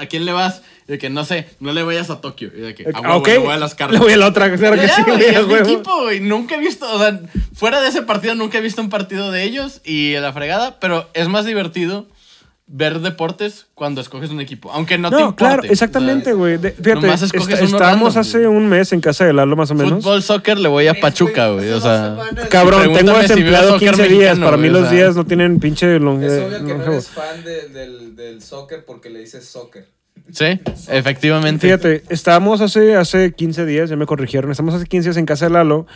[0.00, 0.62] ¿a quién le vas?
[0.88, 2.50] Y de que no sé, no le vayas a Tokio.
[2.56, 3.26] Y de que, Ah, "A huevo, ok.
[3.28, 3.92] le voy a las cartas.
[3.98, 6.20] Le voy a la otra, claro que Ya, sí, a es mi equipo, güey.
[6.20, 7.20] Nunca he visto, o sea,
[7.54, 11.08] fuera de ese partido nunca he visto un partido de ellos y la fregada, pero
[11.14, 12.06] es más divertido
[12.70, 15.38] ver deportes cuando escoges un equipo, aunque no, te No, importe.
[15.38, 16.58] claro, exactamente, güey.
[16.58, 20.02] Fíjate, est- estábamos random, hace un mes en casa de Lalo, más o menos.
[20.04, 21.70] Fútbol, soccer, le voy a Pachuca, güey.
[21.70, 22.16] O sea,
[22.50, 24.18] Cabrón, tengo si desempleado soccer 15 días.
[24.38, 27.42] mexicano, Para mí los días no tienen pinche long- Es obvio que no eres fan
[27.44, 29.86] de- del, del soccer porque le dices soccer.
[30.32, 31.66] Sí, efectivamente.
[31.66, 35.46] Fíjate, estábamos hace, hace 15 días, ya me corrigieron, estamos hace 15 días en casa
[35.46, 35.86] de Lalo.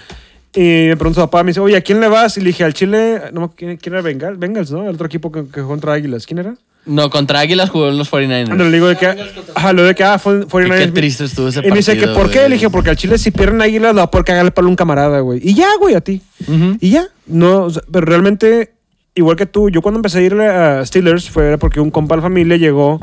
[0.55, 2.37] Y me preguntó su papá, me dice, oye, ¿a quién le vas?
[2.37, 4.37] Y le dije, al Chile, no, ¿quién, quién era Bengal?
[4.37, 4.83] Bengals, ¿no?
[4.83, 6.27] El otro equipo que, que jugó contra Águilas.
[6.27, 6.57] ¿Quién era?
[6.85, 8.51] No, contra Águilas jugó en los 49ers.
[8.51, 9.07] Ándale, le digo de que,
[9.55, 11.95] ajá, lo de que, ah, fue, fue Y qué triste estuvo ese Y me dice
[11.95, 12.39] que, partido, ¿por qué?
[12.39, 12.49] güey.
[12.51, 14.67] Le dije, porque al Chile si pierden Águilas, la va a poder cagar el palo
[14.67, 15.41] a un camarada, güey.
[15.43, 16.21] Y ya, güey, a ti.
[16.81, 17.09] Y ya.
[17.27, 18.73] No, o sea, pero realmente
[19.15, 22.19] igual que tú, yo cuando empecé a irle a Steelers fue porque un compa de
[22.19, 22.99] la familia llegó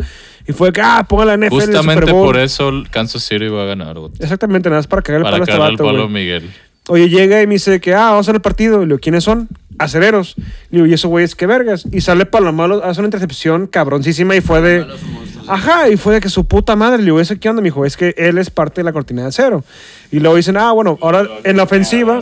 [0.47, 2.25] y fue que, ah, pongan la NFL en el Justamente Super Bowl.
[2.25, 3.99] por eso Kansas City va a ganar.
[3.99, 4.11] güey.
[4.19, 6.13] Exactamente, nada más para cagar el Para palo a este cagar el vato, palo güey.
[6.13, 6.49] Miguel.
[6.87, 8.77] Oye, llega y me dice que, ah, vamos a hacer el partido.
[8.77, 9.47] Y le digo, ¿quiénes son?
[9.77, 10.33] Acereros.
[10.71, 11.85] Le digo, ¿y esos güeyes qué vergas?
[11.91, 14.87] Y sale Palomalo, hace una intercepción cabroncísima y fue de...
[15.47, 16.97] Ajá, y fue de que su puta madre.
[16.97, 17.61] Le digo, ¿eso qué onda?
[17.61, 19.63] Me dijo, es que él es parte de la cortina de acero.
[20.11, 22.21] Y luego dicen, ah, bueno, ahora en la ofensiva...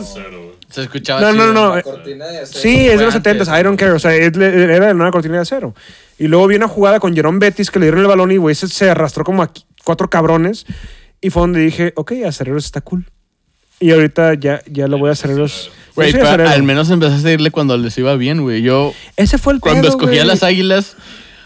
[0.70, 1.52] Se escuchaba No, no, chido.
[1.54, 1.78] no, no.
[1.78, 3.32] eh, Cortina de acero Sí, es de los antes.
[3.46, 3.92] 70 I don't care.
[3.92, 5.74] O sea, era de una cortina de acero.
[6.18, 8.54] Y luego vi una jugada con Jerome Bettis que le dieron el balón y güey
[8.54, 9.50] se, se arrastró como a
[9.84, 10.66] cuatro cabrones.
[11.20, 13.06] Y fue donde dije, ok, Acereros está cool.
[13.80, 15.70] Y ahorita ya, ya lo voy a Acereros.
[15.94, 18.62] Güey, al menos empezaste a irle cuando les iba bien, güey.
[18.62, 20.26] Yo, Ese fue el cuando pedo, escogía güey.
[20.26, 20.96] las águilas,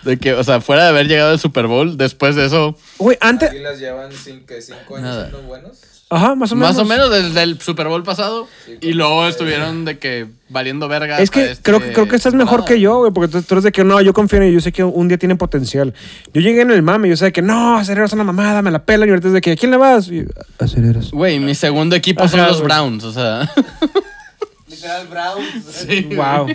[0.04, 3.16] de que, o sea, fuera de haber llegado al Super Bowl, después de eso, Güey,
[3.20, 3.50] antes.
[3.50, 5.28] Águilas llevan cinco, años Nada.
[5.28, 5.78] siendo buenos.
[6.14, 6.76] Ajá, más o menos.
[6.76, 8.46] más o menos desde el Super Bowl pasado,
[8.82, 11.18] y luego estuvieron de que valiendo verga.
[11.18, 13.40] Es que hasta este creo, que- creo que estás mejor que yo, güey, porque tú,
[13.42, 15.38] tú eres de que no, yo confío en ellos, yo sé que un día tienen
[15.38, 15.94] potencial.
[16.34, 18.70] Yo llegué en el mame, yo sé de que no, Acereros es una mamada, me
[18.70, 20.08] la pelan, y ahorita es de que, ¿a quién le vas?
[20.08, 20.26] Y,
[20.58, 21.12] Acereros.
[21.12, 22.62] Güey, mi segundo equipo son los.
[22.62, 23.50] Browns, o sea.
[24.68, 25.42] Literal Brown.
[25.70, 26.48] sí, Wow.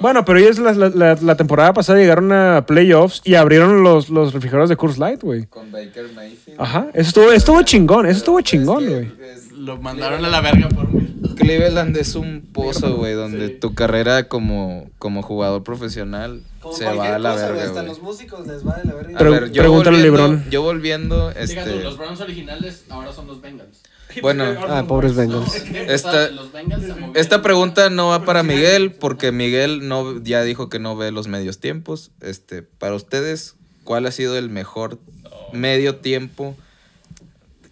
[0.00, 4.32] Bueno, pero ellos la, la- la- temporada pasada llegaron a playoffs y abrieron los, los
[4.32, 5.46] refrigeradores de Coors Light, güey.
[5.46, 6.60] Con Baker Mayfield.
[6.60, 9.30] Ajá, eso estuvo, estuvo chingón, eso estuvo chingón, Es que güey.
[9.34, 11.10] es- Lo mandaron a la verga por mí.
[11.36, 17.18] Cleveland es un pozo, güey, donde tu carrera como, como jugador profesional se va a
[17.18, 17.86] la verga, Hasta güey.
[17.86, 19.18] los músicos les va de la verga.
[19.18, 20.44] A ver, yo pregúntale a LeBron.
[20.50, 23.82] yo volviendo, este, los Browns originales ahora son los Bengals.
[24.22, 25.64] bueno, Ah, pobres Bengals.
[25.88, 26.30] Esta-
[27.14, 31.28] esta pregunta no va para Miguel porque Miguel no ya dijo que no ve los
[31.28, 32.10] medios tiempos.
[32.20, 34.98] Este, para ustedes, ¿cuál ha sido el mejor
[35.52, 36.56] medio tiempo?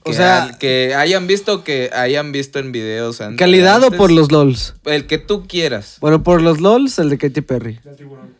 [0.04, 3.38] O sea- ha- que hayan visto que hayan visto en videos antes.
[3.38, 4.74] ¿Calidad o por los LOLs?
[4.84, 7.78] el que tú quieras, Bueno, por los LOLs, el de Katy Perry.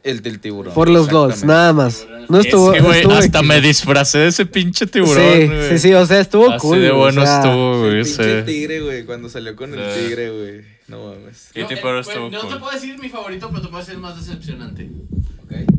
[0.03, 0.75] el del tiburón.
[0.75, 2.07] Por los LOLs, nada más.
[2.29, 2.73] No estuvo.
[2.73, 5.23] Es que, güey, estuvo hasta me disfracé de ese pinche tiburón.
[5.25, 6.81] Sí, sí, sí, o sea, estuvo Así cool.
[6.81, 8.05] de bueno o sea, estuvo, El güey.
[8.05, 8.43] pinche ese.
[8.43, 10.01] tigre, güey, cuando salió con el Sí.
[10.07, 10.73] tigre, güey.
[10.89, 11.49] No mames.
[11.55, 12.59] Katy No, Perry eh, güey, estuvo No te cool.
[12.59, 14.89] puedo decir mi favorito, pero te puedo decir el más decepcionante.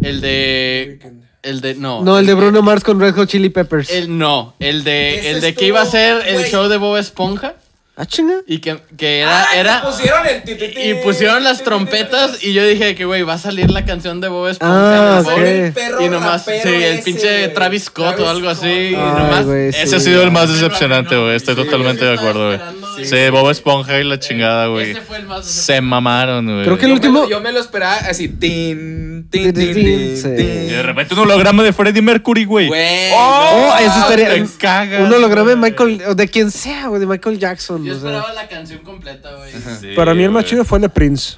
[0.01, 0.99] El de.
[1.43, 1.75] El de.
[1.75, 2.01] No.
[2.03, 3.89] No, el de Bruno Mars con Red Hot Chili Peppers.
[3.91, 7.53] El, no, el de, el de que iba a ser el show de Bob Esponja
[7.95, 8.37] Ah, chinga.
[8.47, 12.51] y que, que era, era pusieron el ti, ti, ti, y pusieron las trompetas y
[12.51, 15.73] yo dije que güey va a salir la canción de Bob Esponja Ah, en el
[15.73, 17.49] perro y nomás sí el ese, pinche.
[17.49, 19.79] Travis Scott o algo así y nomás sí.
[19.79, 21.35] Ese ha sido el más decepcionante, güey.
[21.35, 22.59] Estoy sí, totalmente de acuerdo, güey.
[23.03, 23.29] Sí, güey.
[23.29, 24.91] Bob Esponja y la chingada, güey.
[24.91, 26.63] Ese fue el más Se mamaron, güey.
[26.65, 29.53] Creo que el Yo me, último- lo, yo me lo esperaba así, tin, tin, Tin,
[29.53, 30.23] tin, tin, tin, tin, sí.
[30.35, 30.45] tin.
[30.65, 32.67] Y de repente un holograma de Freddie Mercury, güey.
[32.67, 33.11] Güey.
[33.13, 34.29] Oh, eso estaría.
[34.33, 35.55] te cagas, Un holograma de.
[35.55, 36.01] Michael.
[36.07, 37.83] o De quien sea, güey, de Michael Jackson.
[37.83, 38.09] Yo o sea.
[38.09, 39.51] esperaba la canción completa, güey.
[39.79, 41.37] Sí, Para mí el más chido fue el de Prince.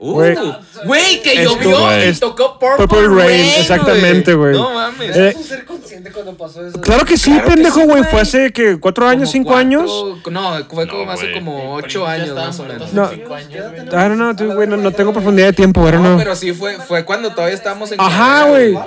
[0.00, 0.36] Uh, Güey.
[0.84, 2.10] Güey, que Esto- llovió güey.
[2.10, 4.52] y tocó Purple, Purple Rain, Rain, exactamente, güey.
[4.52, 5.16] No mames.
[5.16, 6.80] Eh, ser consciente cuando pasó eso?
[6.80, 8.04] Claro que sí, Claro que pendejo, sí, güey.
[8.04, 9.90] Fue hace que cuatro años, cinco cuatro- años.
[10.30, 11.34] No, fue como No, hace güey.
[11.34, 12.92] como ocho años más o menos.
[12.92, 13.08] No.
[13.10, 13.88] cinco años, güey.
[13.92, 16.16] Ah, no, no, güey, no, no tengo profundidad de tiempo, güey, No, no.
[16.16, 18.78] pero sí fue, fue cuando todavía estábamos en Ajá, güey.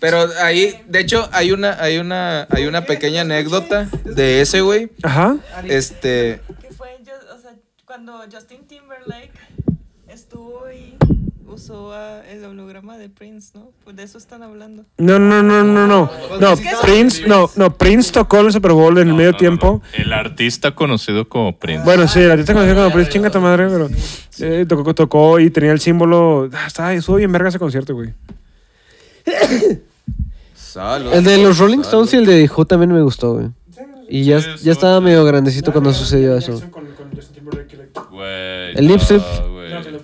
[0.00, 4.90] Pero ahí, de hecho, hay una, hay una, hay una pequeña anécdota de ese güey.
[5.02, 5.36] Ajá.
[5.64, 7.52] Este, Que fue, yo, o sea,
[7.86, 9.32] cuando Justin Timberlake
[10.18, 10.96] estuvo y
[11.46, 13.70] usó ah, el holograma de Prince, ¿no?
[13.84, 14.84] Pues de eso están hablando.
[14.98, 16.10] No, no, no, no, no.
[16.40, 19.80] No, Prince, no, no, Prince tocó en el Super Bowl en el medio tiempo.
[19.94, 21.84] El artista conocido como Prince.
[21.84, 23.88] Bueno, sí, la artista conocida como Prince, chinga tu madre, pero
[24.40, 26.48] eh, tocó, tocó y tenía el símbolo.
[26.52, 28.12] Ah, estaba, estuvo bien verga ese concierto, güey.
[30.54, 32.06] salud, El de los Rolling salud.
[32.06, 33.50] Stones y el de Who también me gustó, güey.
[34.08, 36.60] Y ya, ya estaba medio grandecito cuando sucedió eso.
[38.74, 39.00] El lip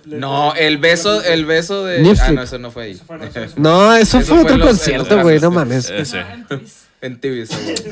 [0.07, 2.17] no, el beso, el beso de.
[2.21, 3.01] Ah, no, eso no fue ahí.
[3.57, 5.91] No, eso, Eso fue otro en los- concierto, en güey, no mames.
[5.91, 6.23] Ese.
[7.01, 7.45] en TV.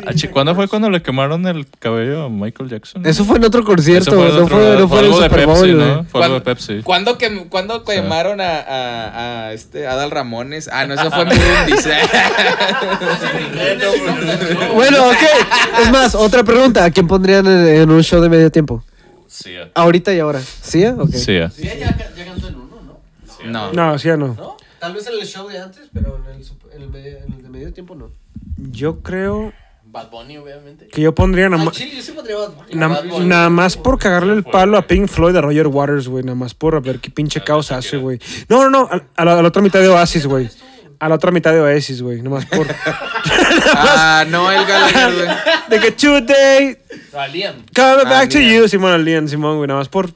[0.07, 3.05] Ah, ¿Cuándo fue cuando le quemaron el cabello a Michael Jackson?
[3.05, 4.38] Eso fue en otro concierto, Eso fue güey.
[4.38, 5.31] No otro- fue, no fue en el Super.
[5.31, 6.81] Fue algo de ¿Cuándo- Pepsi.
[6.83, 10.71] ¿Cuándo, que, ¿cuándo quemaron a, a, a este Adal Ramones?
[10.73, 11.87] Ah, no, eso fue Murundis.
[14.75, 15.83] Bueno, ok.
[15.83, 16.85] Es más, otra pregunta.
[16.85, 18.83] ¿A quién pondrían en, en un show de medio tiempo?
[19.33, 19.71] Sí, ah.
[19.75, 20.40] Ahorita y ahora.
[20.40, 20.85] ¿Sí?
[20.85, 21.11] Ok.
[21.11, 21.51] Sí, ah.
[21.51, 23.01] Sí, ya, ya cantó en uno,
[23.45, 23.51] ¿no?
[23.51, 23.73] no.
[23.73, 24.57] No, sí, ya no.
[24.79, 27.42] Tal vez en el show de antes, pero en el, en el medio, en el
[27.42, 28.11] de medio tiempo no.
[28.59, 29.53] Yo creo
[29.85, 30.87] Bad Bunny, obviamente.
[30.88, 31.75] que yo pondría nada más.
[31.75, 32.75] Chile, yo sí pondría Bad Bunny.
[32.75, 33.27] na- Bad Bunny.
[33.27, 36.25] Nada más por cagarle el palo a Pink Floyd a Roger Waters, güey.
[36.25, 38.18] Nada más por ver qué pinche caos hace, güey.
[38.49, 38.88] No, no, no.
[38.90, 40.51] A, a la, a la otra mitad de Oasis, güey.
[41.03, 42.19] A la otra mitad de Oasis, güey.
[42.23, 42.67] Nada más por.
[43.75, 45.29] Ah, no, el Gallagher, güey.
[45.69, 46.77] de que today
[47.12, 47.55] A Liam.
[47.75, 49.67] coming Ah, back to you, Simón, Liam, Simón, güey.
[49.69, 50.07] Nada más por.
[50.09, 50.12] I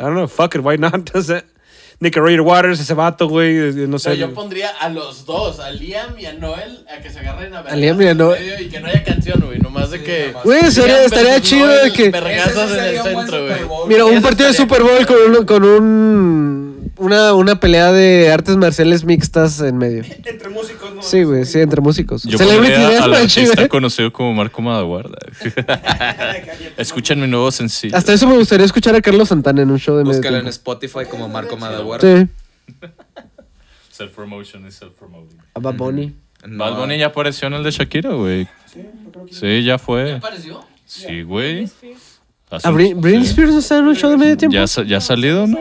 [0.00, 1.10] don't know, fuck it, why not?
[2.00, 3.54] De que Roger Waters, ese vato, güey,
[3.86, 4.16] no sé.
[4.16, 7.60] yo pondría a los dos, a Liam y a Noel, a que se agarren a
[7.60, 8.60] A Liam y a Noel.
[8.60, 9.60] Y que no haya canción, güey.
[9.60, 10.28] Nomás de que.
[10.28, 10.44] nomás.
[10.44, 12.10] Güey, estaría, Liam estaría chido de que.
[12.10, 13.88] Vergazos Ese en el centro, güey.
[13.88, 16.71] Mira, un partido de Super Bowl con, un- con un.
[16.96, 20.02] Una, una pelea de artes marciales mixtas en medio.
[20.24, 21.02] Entre músicos, ¿no?
[21.02, 22.22] Sí, güey, sí, entre músicos.
[22.24, 23.68] Yo Celebrity pondría al Deathmatch, artista güey.
[23.68, 25.18] conocido como Marco Madaguarda.
[26.76, 27.96] Escuchen mi nuevo sencillo.
[27.96, 30.42] Hasta eso me gustaría escuchar a Carlos Santana en un show de medio Búscalo en
[30.44, 30.50] tiempo.
[30.50, 32.00] Spotify como Marco Madaguar.
[32.00, 32.26] Sí,
[33.90, 35.38] Self-promotion y self-promoting.
[35.54, 36.14] a Bad Bunny.
[36.46, 38.48] No, Bad Bunny ya apareció en el de Shakira, güey.
[39.30, 40.14] Sí, ya fue.
[40.14, 40.64] apareció?
[40.86, 41.68] Sí, güey.
[42.50, 43.30] Hace ¿A Britney, sí.
[43.30, 44.54] Spears no está en un show de medio tiempo?
[44.54, 45.58] Ya, sa- ya ha salido, ¿no?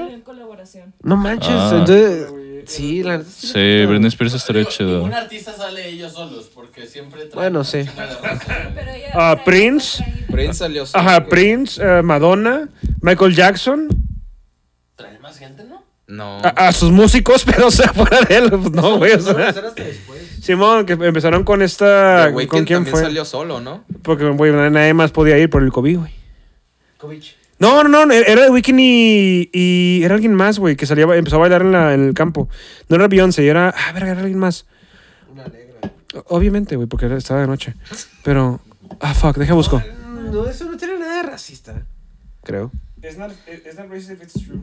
[0.61, 0.93] Colaboración.
[1.03, 1.69] No manches, Ah.
[1.71, 2.27] entonces.
[2.67, 3.47] Sí, la sí.
[3.47, 4.89] Sí, Britney Spears estaría Digo, chido.
[4.99, 7.79] Ningún artista sale ellos solos, porque siempre traen Bueno, un sí.
[9.13, 10.03] Ah, sea, Prince.
[10.03, 11.25] trae- Prince salió solo, Ajá.
[11.25, 12.69] Prince, eh, Madonna,
[13.01, 13.87] Michael Jackson.
[14.95, 15.83] Traen más gente, ¿no?
[16.07, 16.37] No.
[16.43, 19.13] A, a sus músicos, pero o sea, fuera de él, pues no, güey.
[19.13, 19.53] O sea.
[20.41, 22.31] Simón, que empezaron con esta.
[22.31, 23.01] ¿Con quién también fue?
[23.01, 23.83] salió solo, ¿no?
[24.03, 26.13] Porque, güey, nadie más podía ir por el COVID, güey.
[27.61, 31.35] No, no, no, era de Weeknd y, y era alguien más, güey, que salía, empezó
[31.35, 32.49] a bailar en, la, en el campo.
[32.89, 34.65] No era Beyoncé, era, ah, verga, era alguien más.
[36.15, 37.75] O- Obviamente, güey, porque estaba de noche.
[38.23, 38.59] Pero,
[38.99, 39.81] ah, fuck, deja busco.
[40.31, 41.85] No, eso no tiene nada de racista.
[42.43, 42.71] Creo.
[43.03, 43.31] It's not,
[43.89, 44.61] racist if it's true.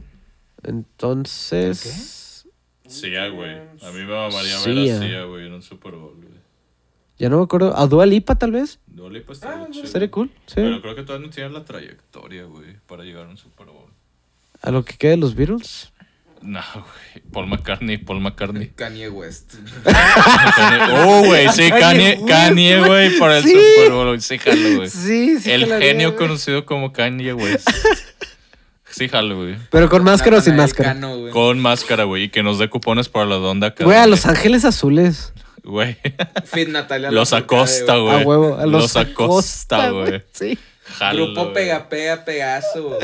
[0.65, 2.47] Entonces.
[2.87, 3.57] Sí, ah, güey.
[3.57, 6.29] A mí me mamaría Sí, ver así, ah, güey, en un Super Bowl, güey.
[7.19, 7.77] Ya no me acuerdo.
[7.77, 8.79] ¿A Dua Lipa, tal vez?
[9.27, 9.85] Pues estaría chido.
[9.85, 10.31] Estaría cool.
[10.47, 10.55] Sí.
[10.57, 13.91] Pero creo que todavía no tiene la trayectoria, güey, para llegar a un Super Bowl.
[14.63, 15.93] A lo que quede de los Beatles.
[16.41, 17.25] No, güey.
[17.33, 18.69] Paul McCartney, Paul McCartney.
[18.77, 19.55] Kanye West.
[21.05, 23.51] oh, güey, sí, Kanye, Kanye, güey, para el Sí.
[23.51, 24.21] Super Bowl.
[24.21, 24.89] Sí, jalo, güey.
[24.89, 25.51] Sí, sí.
[25.51, 26.19] El genio güey.
[26.19, 27.69] conocido como Kanye West.
[28.91, 29.57] Sí, jalo, güey.
[29.71, 30.95] Pero con máscara o sin máscara.
[30.95, 31.31] Cano, güey.
[31.33, 34.65] Con máscara, güey, y que nos dé cupones para la Donda Güey, a Los Ángeles
[34.65, 35.33] Azules.
[35.69, 35.97] Güey.
[36.47, 38.25] Fit Natalia Los Acosta, güey.
[38.25, 38.25] güey.
[38.25, 38.57] A huevo.
[38.57, 40.23] A los, Acosta, güey.
[40.33, 40.59] Sí.
[40.99, 41.55] Jalo, Grupo güey.
[41.55, 42.99] Pega Pega Pegaso.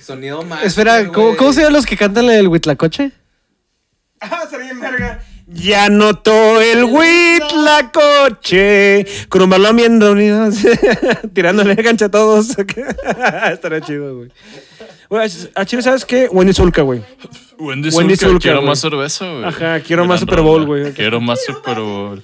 [0.00, 0.62] Sonido más.
[0.64, 3.10] Espera, ¿cómo, ¿cómo se llaman los que cantan del Huitlacoche?
[4.20, 5.24] Ah, estaría bien verga.
[5.48, 6.84] Ya notó el
[7.74, 9.04] Huitlacoche.
[9.28, 10.54] Con un balón viendo unidos.
[11.34, 12.50] Tirándole gancha a todos.
[13.52, 14.30] estaría chido, güey.
[15.10, 16.28] Güey, a Chile, ¿sabes qué?
[16.30, 17.00] Wendy Zulka, güey.
[17.58, 18.68] Wendy, Wendy Zulka, Zulka, quiero güey.
[18.68, 19.44] más cerveza, güey.
[19.44, 20.92] Ajá, quiero más Super Bowl, güey.
[20.92, 22.22] Quiero más Super Bowl.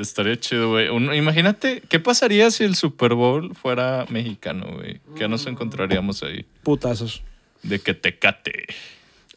[0.00, 0.88] Estaría chido, güey.
[0.88, 5.00] Un- Imagínate, ¿qué pasaría si el Super Bowl fuera mexicano, güey?
[5.16, 6.44] ¿Qué nos encontraríamos ahí?
[6.62, 7.22] Putazos.
[7.62, 8.66] De que te cate.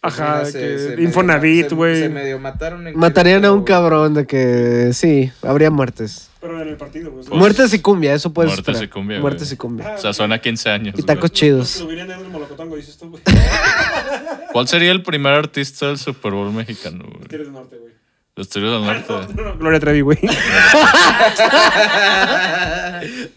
[0.02, 2.00] Ajá, Mira, que se Infonavit, güey.
[2.00, 6.30] Se medio mataron en Matarían a un cabrón de que sí, habría muertes.
[6.40, 7.26] Pero en el partido, güey.
[7.32, 8.84] Muertes y cumbia, eso puedes Muertes esperar.
[8.86, 9.22] y cumbia, güey.
[9.24, 9.96] Muertes y cumbia.
[9.96, 10.96] O sea, suena a 15 años.
[10.98, 11.38] Y tacos güey.
[11.38, 11.86] chidos.
[11.86, 13.22] vienen de un molocotongo, dices tú, güey.
[14.54, 17.26] ¿Cuál sería el primer artista del Super Bowl mexicano, güey?
[17.30, 17.90] Eres del norte, güey.
[18.38, 19.34] Los Tigres del Norte.
[19.60, 20.18] Gloria Trevi, güey.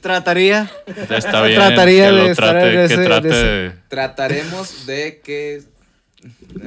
[0.01, 0.71] Trataría.
[1.11, 1.59] Está bien.
[1.59, 5.63] Trataría que de lo estar trate, en que ese- trate ese- Trataremos de que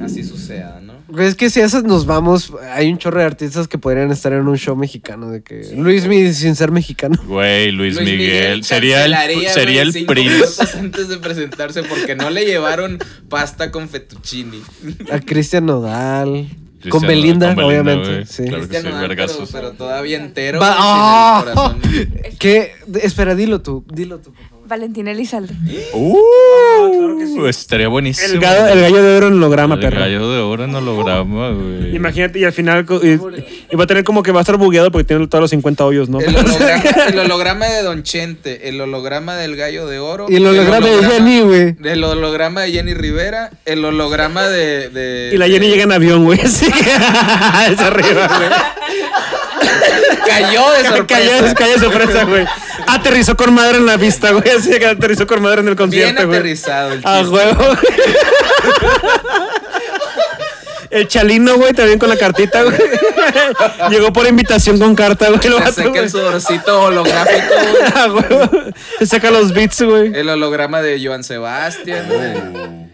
[0.02, 0.94] así suceda, ¿no?
[1.20, 4.32] Es que si a esas nos vamos, hay un chorro de artistas que podrían estar
[4.32, 7.16] en un show mexicano de que Luis Mi sin ser mexicano.
[7.26, 8.64] Güey, Luis, Luis Miguel.
[8.64, 9.14] Sería el,
[9.48, 10.62] sería el Prince.
[10.78, 14.62] antes de presentarse porque no le llevaron pasta con fettuccini.
[15.10, 16.48] A Cristian Nodal.
[16.88, 18.26] Con Belinda, con Belinda, obviamente.
[18.26, 18.44] sí.
[18.44, 20.60] Claro que sí, Nodal, pero, pero todavía entero.
[20.60, 21.44] Sin ¡Ah!
[21.46, 21.80] el corazón.
[22.38, 22.72] ¿Qué?
[23.02, 24.55] Espera, dilo tú, dilo tú, por favor.
[24.66, 25.54] Valentín Elizalde.
[25.92, 28.34] Uh, estaría buenísimo.
[28.34, 30.00] El gallo, el gallo de oro en holograma, El perro.
[30.00, 31.94] gallo de oro en holograma, güey.
[31.96, 33.08] Imagínate, y al final y,
[33.72, 35.84] y va a tener como que va a estar bugueado porque tiene todos los 50
[35.84, 36.20] hoyos, ¿no?
[36.20, 40.26] El holograma, el holograma de Don Chente, el holograma del gallo de oro.
[40.28, 41.76] Y el holograma de Jenny, güey.
[41.84, 44.88] El holograma de Jenny Rivera, el holograma de.
[44.90, 46.40] de- Y la Jenny de- llega en avión, güey.
[46.40, 46.80] Así que
[47.72, 48.48] es arriba, güey.
[50.28, 51.06] Cayó de sorpresa.
[51.06, 52.46] Cayó, cayó de sorpresa, güey.
[52.86, 54.48] Aterrizó con madre en la pista, güey.
[54.50, 56.38] Así que aterrizó con madre en el Bien concierto, güey.
[56.38, 57.34] aterrizado el A chiste.
[57.34, 57.64] huevo.
[60.88, 62.76] El chalino, güey, también con la cartita, güey.
[63.90, 65.40] Llegó por invitación con carta, güey.
[65.44, 66.02] el Se vato, güey.
[66.04, 67.82] el sudorcito holográfico, güey.
[67.94, 68.50] A huevo.
[69.00, 70.12] Se saca los beats, güey.
[70.14, 72.06] El holograma de Joan Sebastián.
[72.08, 72.85] güey.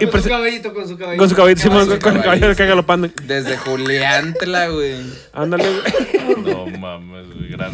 [0.00, 1.18] Y cabellito, con su cabellito.
[1.18, 2.56] con su caballito, Simón, con, su con el caballo caballito.
[2.62, 3.08] que galopando.
[3.26, 4.96] Desde Juliantla, güey.
[5.32, 6.54] Ándale, güey.
[6.54, 7.48] No mames, güey.
[7.50, 7.72] Gran.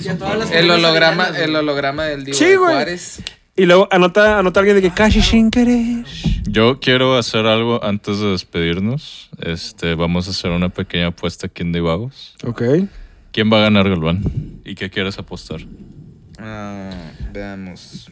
[0.52, 2.72] El holograma, el holograma del Diego Sí, de güey.
[2.74, 3.22] Juárez.
[3.58, 6.04] Y luego anota, anota alguien de que casi sin querer.
[6.48, 9.30] Yo quiero hacer algo antes de despedirnos.
[9.40, 12.34] Este, vamos a hacer una pequeña apuesta aquí en Divagos.
[12.44, 12.62] Ok.
[13.32, 14.22] ¿Quién va a ganar, Galván?
[14.64, 15.60] ¿Y qué quieres apostar?
[16.38, 16.90] Ah,
[17.32, 18.10] veamos.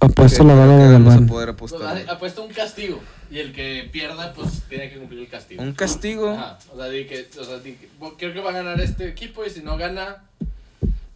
[0.00, 1.26] Apuesto la bala de vamos a Galván.
[1.26, 1.72] poder Pues,
[2.08, 3.00] Apuesta un castigo.
[3.30, 5.62] Y el que pierda, pues tiene que cumplir el castigo.
[5.62, 6.30] Un castigo.
[6.30, 6.58] Ajá.
[6.72, 9.44] O sea, di que, o sea, di que- creo que va a ganar este equipo
[9.44, 10.22] y si no gana.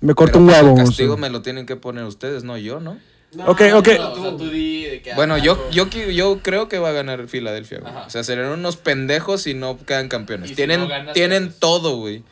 [0.00, 0.76] Me corto Pero, un pues, huevo.
[0.76, 1.20] El o castigo sea.
[1.20, 2.98] me lo tienen que poner ustedes, no yo, ¿no?
[3.46, 3.88] Ok, ok.
[3.98, 6.78] No, o sea, tú di de que Bueno, algo- yo, yo, qui- yo creo que
[6.80, 7.92] va a ganar Filadelfia, güey.
[7.94, 10.46] O sea, serán unos pendejos si no quedan campeones.
[10.46, 12.24] Y si tienen no ganas, tienen pues- todo, güey.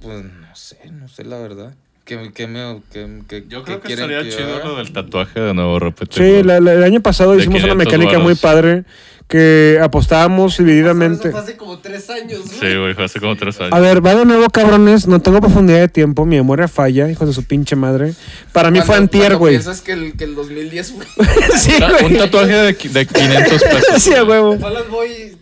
[0.00, 1.74] Pues no sé, no sé la verdad.
[2.06, 5.52] ¿Qué, qué me, qué, qué- Yo creo que estaría que chido lo del tatuaje de
[5.52, 6.22] nuevo, repetir.
[6.38, 8.38] Sí, la- la- el año pasado De hicimos una 500 mecánica muy varos.
[8.40, 8.84] padre
[9.26, 11.32] que apostábamos divididamente.
[11.36, 13.72] hace como tres años, Sí, güey, fue hace como tres años.
[13.72, 15.08] A ver, va de nuevo, cabrones.
[15.08, 16.24] No tengo profundidad de tiempo.
[16.24, 18.14] Mi memoria falla, hijos de su pinche madre.
[18.52, 19.54] Para mí fue Cuando- antier, cuando güey.
[19.54, 21.06] piensas que el, que el 2010 fue...
[21.58, 22.04] sí, güey.
[22.12, 24.00] Un tatuaje de, de 500 pesos.
[24.02, 24.56] Sí, a huevo.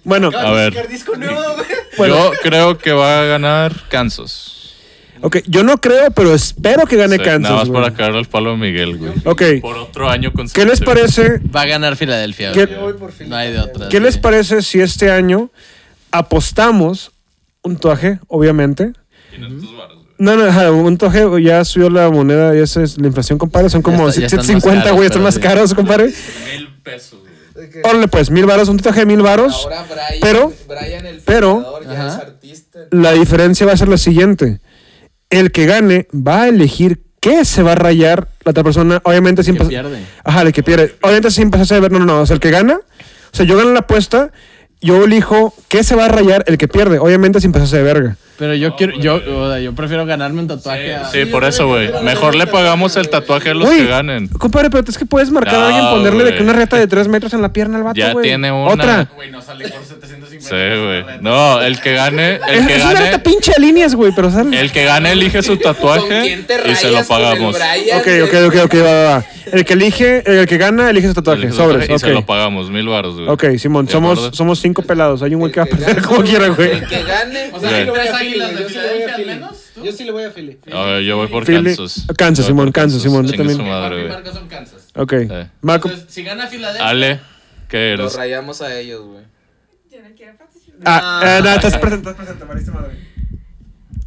[0.04, 0.88] Bueno, A ver.
[0.88, 1.42] disco nuevo,
[1.98, 2.08] güey.
[2.10, 4.52] Yo creo que va a ganar Kansas.
[5.26, 7.52] Ok, yo no creo, pero espero que gane Sí, Nada Kansas.
[7.56, 7.82] más güey.
[7.82, 9.12] para caerle al palo a Miguel, güey.
[9.24, 10.84] Ok, Por otro año ¿qué les consecutivo.
[10.86, 11.40] parece?
[11.54, 12.52] Va a ganar Filadelfia.
[12.52, 12.68] ¿Qué-.
[12.70, 13.28] Yo voy por fin.
[13.28, 13.88] No hay de otra.
[13.88, 15.50] ¿Qué les parece si este año
[16.10, 17.12] apostamos
[17.62, 18.92] un tatuaje, obviamente?
[19.32, 20.04] 500 varos, güey.
[20.18, 23.68] No, no, ajá, un tatuaje ya subió la moneda, ya es la inflación, compadre.
[23.68, 25.40] Son como está- ya están más 750, caros, güey, están más sí.
[25.40, 26.04] caros, compadre.
[26.06, 27.34] Mil pesos, güey.
[27.82, 29.64] Órale, pues, mil varos, un tatuaje de mil varos.
[29.64, 32.78] Ahora Brian, Pero- Brian el pero- ya es artista.
[32.90, 34.60] La diferencia va a ser la siguiente.
[35.34, 39.42] El que gane va a elegir qué se va a rayar la otra persona, obviamente
[39.42, 39.98] sin Que pas- pierde.
[40.24, 40.94] Ajá, el que pierde.
[41.02, 42.20] Obviamente sin pasarse de ver, no, no, no.
[42.20, 44.30] O sea, el que gana, o sea, yo gano la apuesta,
[44.80, 48.16] yo elijo qué se va a rayar el que pierde, obviamente sin pasarse de verga.
[48.36, 50.94] Pero yo quiero, yo, o sea, yo prefiero ganarme un tatuaje.
[50.94, 51.90] a- Sí, por eso, güey.
[52.02, 54.26] Mejor le pagamos el tatuaje a los que ganen.
[54.28, 57.06] Compadre, pero es que puedes marcar a alguien, ponerle de que una reta de 3
[57.06, 58.24] metros en la pierna al vato, Ya güey.
[58.24, 58.72] tiene una.
[58.72, 59.08] Otra.
[59.14, 60.48] Güey, no sale por 750.
[60.48, 61.04] Sí, güey.
[61.20, 64.12] No, el que gane, el Es, que es una reta gane, pinche de líneas, güey,
[64.16, 64.60] pero sale.
[64.60, 67.54] el que gane elige su ¿Con tatuaje y se lo pagamos.
[67.56, 69.24] Ok, ok, ok, ok, va, va, va.
[69.52, 71.42] El que elige, el que gana, elige su tatuaje.
[71.42, 73.28] Elige su Sobres, tatuaje Y se lo pagamos, mil baros, güey.
[73.28, 75.22] Ok, Simón, ¿De somos, somos cinco pelados.
[75.22, 76.70] Hay un güey que va a perder gane- como quiera, güey.
[76.72, 77.50] El que gane...
[77.52, 77.70] O sea,
[78.26, 79.34] Águilas sí de le voy a Filadelfia al Philly.
[79.34, 79.56] menos.
[79.74, 79.84] ¿tú?
[79.84, 80.58] Yo sí le voy a Philly.
[80.72, 82.06] A ver, yo voy por Philly- Kansas.
[82.16, 83.56] Kansas, Simón, Kansas, Simón, yo también.
[83.58, 84.12] su madre, Marco y güey.
[84.12, 84.88] Marco son Kansas.
[84.94, 85.12] Ok.
[85.12, 85.48] Eh.
[85.62, 85.88] Marco.
[85.88, 86.88] Entonces, si gana Filadelfia.
[86.88, 87.20] Ale,
[87.68, 88.16] ¿qué Los eres?
[88.16, 89.24] rayamos a ellos, güey.
[89.92, 90.80] Yo no quiero participar.
[90.84, 92.98] Ah, eh, no, estás presente, estás presente, Marista madre.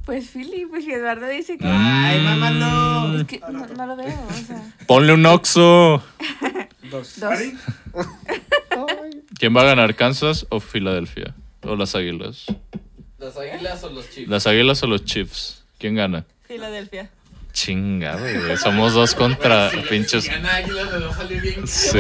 [0.06, 1.66] Pues Philly, pues si Eduardo dice que.
[1.68, 3.18] Ay, mamá, no.
[3.20, 4.62] Es que no, no lo veo, o sea.
[4.88, 6.02] Ponle un Oxo.
[6.90, 7.16] Dos.
[9.40, 11.36] ¿Quién va a ganar, Kansas o Filadelfia?
[11.64, 12.46] O las Águilas.
[13.20, 14.30] ¿Las águilas o los Chiefs?
[14.30, 15.64] Las Águilas o los Chiefs.
[15.80, 16.26] ¿Quién gana?
[16.48, 17.10] Filadelfia.
[17.52, 18.58] Chingado, güey.
[18.58, 20.26] Somos dos contra pinches.
[20.26, 21.68] Si gana águilas, le va a salir bien.
[21.68, 21.98] Sí.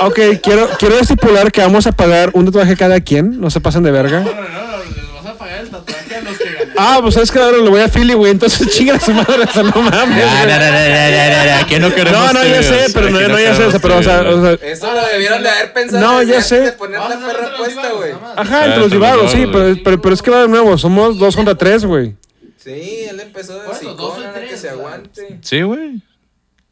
[0.00, 3.38] Ok, quiero, quiero estipular que vamos a pagar un tatuaje cada quien.
[3.38, 4.20] No se pasen de verga.
[4.20, 6.67] No, no, no, les vas a pagar el tatuaje a los que ganan.
[6.80, 8.30] Ah, pues sabes que ahora le voy a Philly, güey.
[8.30, 10.16] Entonces chinga a su madre, o sea, no mames.
[10.24, 13.64] Ya, ya, ya, ya, no queremos No, no, ya sé, pero no, no, ya sé,
[13.64, 16.22] o sea, queremos pero, o sea, o sea, Eso lo debieron de haber pensado No,
[16.22, 16.60] ya antes sé.
[16.60, 18.12] de poner la perra divagos, güey.
[18.36, 21.18] ajá, Ah, entre los divagos, sí, pero, pero, pero es que va de nuevo, somos
[21.18, 22.14] dos contra tres, güey.
[22.56, 24.14] Sí, él empezó de eso, dos
[24.48, 25.38] que se aguante.
[25.42, 26.02] Sí, güey.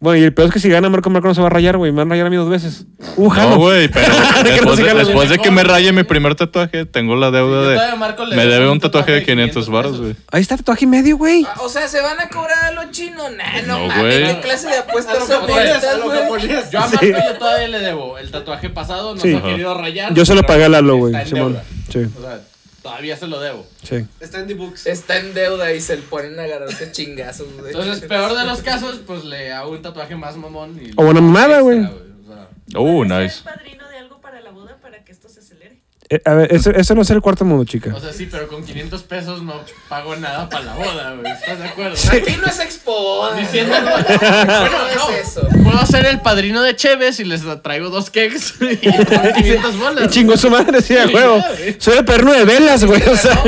[0.06, 1.78] Bueno, y el peor es que si gana Marco Marco no se va a rayar,
[1.78, 1.90] güey.
[1.90, 2.86] Me van a rayar a mí dos veces.
[3.16, 3.50] Uh, jalo.
[3.56, 4.06] No, güey, pero
[4.44, 4.98] después, de, gane.
[5.00, 7.96] después de que me raye mi primer tatuaje, tengo la deuda de...
[7.96, 10.14] Marco le Me debe un tatuaje de 500 500 baros, güey.
[10.30, 11.44] Ahí está tatuaje y medio, güey.
[11.44, 13.32] Ah, o sea, ¿se van a cobrar a los chinos?
[13.36, 14.26] Nah, no, güey.
[14.26, 16.18] ¿qué clase de apuestas son estas, a lo güey?
[16.20, 16.70] japonés.
[16.70, 17.10] Yo a Marco Sí.
[17.12, 18.18] yo todavía le debo.
[18.18, 19.32] El tatuaje pasado no Sí.
[19.32, 20.14] se ha querido rayar.
[20.14, 21.14] Yo se lo pagué a Lalo, güey.
[21.24, 21.50] Sí, O
[21.90, 22.40] sea,
[22.86, 23.66] todavía se lo debo.
[23.82, 24.06] sí.
[24.20, 24.86] Está en the books.
[24.86, 27.72] Está en deuda y se le ponen a agarrarse chingazos, güey.
[27.72, 30.78] Entonces, peor de los casos, pues le hago un tatuaje más mamón.
[30.80, 31.80] Y O una mamada, güey.
[31.80, 31.88] o
[32.26, 32.48] sea,
[32.80, 33.42] Uh, nice.
[33.42, 35.80] padrino de algo para la boda para que esto se acelere.
[36.08, 37.92] Eh, a ver, ese, ese no es el cuarto mundo, chica.
[37.94, 39.54] O sea, sí, pero con 500 pesos no
[39.88, 41.32] pago nada para la boda, güey.
[41.32, 41.96] ¿Estás de acuerdo?
[42.12, 43.28] Aquí no es expo.
[43.36, 45.48] Diciendo, Bueno, no, es eso.
[45.64, 48.76] puedo ser el padrino de Cheves y les traigo dos cakes y
[49.42, 50.04] 500 bolas.
[50.04, 51.42] Y chingó su madre, sí, a huevo.
[51.78, 53.02] Soy el perno de velas, güey.
[53.02, 53.42] O sea.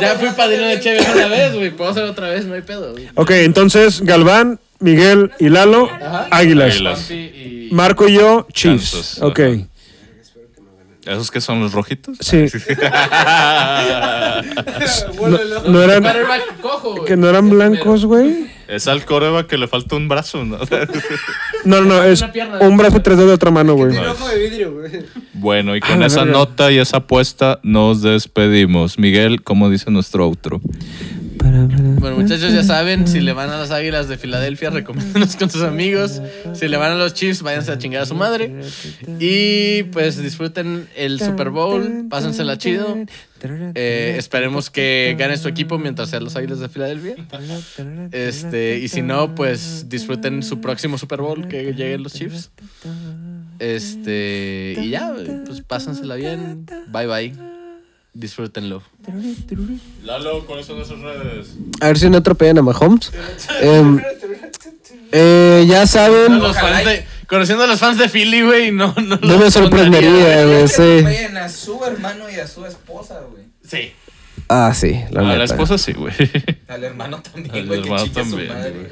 [0.00, 1.70] Ya fui padrino de Cheves una vez, güey.
[1.70, 3.08] Puedo hacer otra vez, no hay pedo, güey.
[3.16, 5.90] Ok, entonces Galván, Miguel y Lalo,
[6.30, 6.74] Águilas.
[6.74, 6.98] Águilas.
[7.06, 7.68] Juanpi y...
[7.72, 8.92] Marco y yo, Chiefs.
[8.92, 9.40] Kansas, Ok.
[9.40, 9.52] ajá.
[11.08, 12.18] ¿Esos que son los rojitos?
[12.20, 12.44] Sí.
[15.18, 16.04] No, no eran,
[16.60, 17.04] cojo, güey.
[17.04, 18.46] que no eran blancos, güey.
[18.68, 20.58] Es al coreba que le falta un brazo, ¿no?
[21.64, 22.22] No, no, no, es
[22.60, 23.92] un brazo y tres dedos de otra mano, güey.
[23.92, 25.04] Tiene ojo de vidrio, güey.
[25.32, 28.98] bueno, y A con esa nota y esa apuesta nos despedimos.
[28.98, 30.60] Miguel, ¿cómo dice nuestro outro?
[32.00, 35.62] Bueno, muchachos, ya saben, si le van a las Águilas de Filadelfia, recomiéndanos con sus
[35.62, 36.20] amigos.
[36.54, 38.60] Si le van a los Chiefs, váyanse a chingar a su madre.
[39.18, 42.96] Y pues disfruten el Super Bowl, pásensela chido.
[43.74, 47.16] Eh, esperemos que gane su equipo mientras sean los Águilas de Filadelfia.
[48.12, 52.50] Este, y si no, pues disfruten su próximo Super Bowl que lleguen los Chiefs.
[53.58, 55.14] Este, y ya,
[55.46, 56.66] pues pásensela bien.
[56.92, 57.57] Bye bye.
[58.14, 58.82] Disfrútenlo.
[60.04, 61.54] Lalo, ¿cuáles son esas redes?
[61.80, 63.12] A ver si no atropellan a Mahomes.
[63.60, 64.00] Em,
[65.12, 69.16] eh, ya saben, Los fans de- conociendo a los fans de Philly, güey, no, no,
[69.16, 70.68] no me sorprendería, güey.
[70.68, 70.82] Sí.
[70.82, 73.44] atropellen a su hermano y a su esposa, güey.
[73.66, 73.92] Sí.
[74.48, 75.44] Ah, sí, la A la neta.
[75.44, 76.14] esposa sí, güey.
[76.68, 78.70] Al hermano también, güey, que hermano chique a su también, madre.
[78.70, 78.86] güey.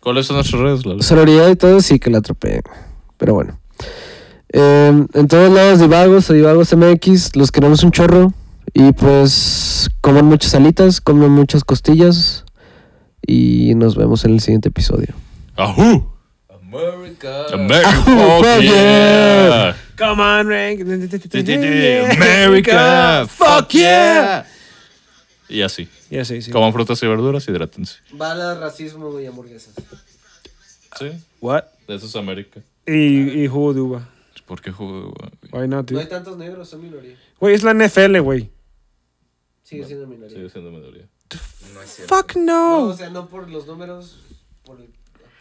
[0.00, 1.02] ¿Cuáles son nuestras redes, Lalo?
[1.02, 2.62] Sororidad y todo, sí que la atropellen.
[3.16, 3.58] Pero bueno.
[4.50, 8.32] Em, en todos lados, Divagos o Divagos MX, los queremos un chorro.
[8.74, 12.44] Y pues, coman muchas alitas, coman muchas costillas.
[13.26, 15.14] Y nos vemos en el siguiente episodio.
[15.56, 16.10] ¡Ajú!
[16.50, 17.46] America.
[17.52, 19.76] America, fuck fuck yeah!
[19.96, 20.80] Come on, Rank.
[22.12, 24.46] America, fuck yeah.
[25.48, 25.88] Y así.
[26.10, 26.50] Ya sé, sí.
[26.50, 27.96] Coman frutas y verduras, hidrátense.
[28.12, 29.74] Bala, racismo y hamburguesas.
[30.98, 31.64] Sí, What?
[31.86, 32.60] de eso es América.
[32.86, 34.08] Y, y jugo de uva.
[34.48, 35.12] ¿Por qué jugo?
[35.52, 36.06] Why not, dude?
[36.06, 37.14] tantos negros, son minoría.
[37.38, 38.50] Güey, es la NFL, güey.
[39.62, 40.34] Sigue siendo minoría.
[40.34, 41.06] Sigue siendo minoría.
[41.74, 42.16] No es cierto.
[42.16, 42.94] Fuck no.
[42.94, 44.18] sea, no por los números,
[44.64, 44.88] por el...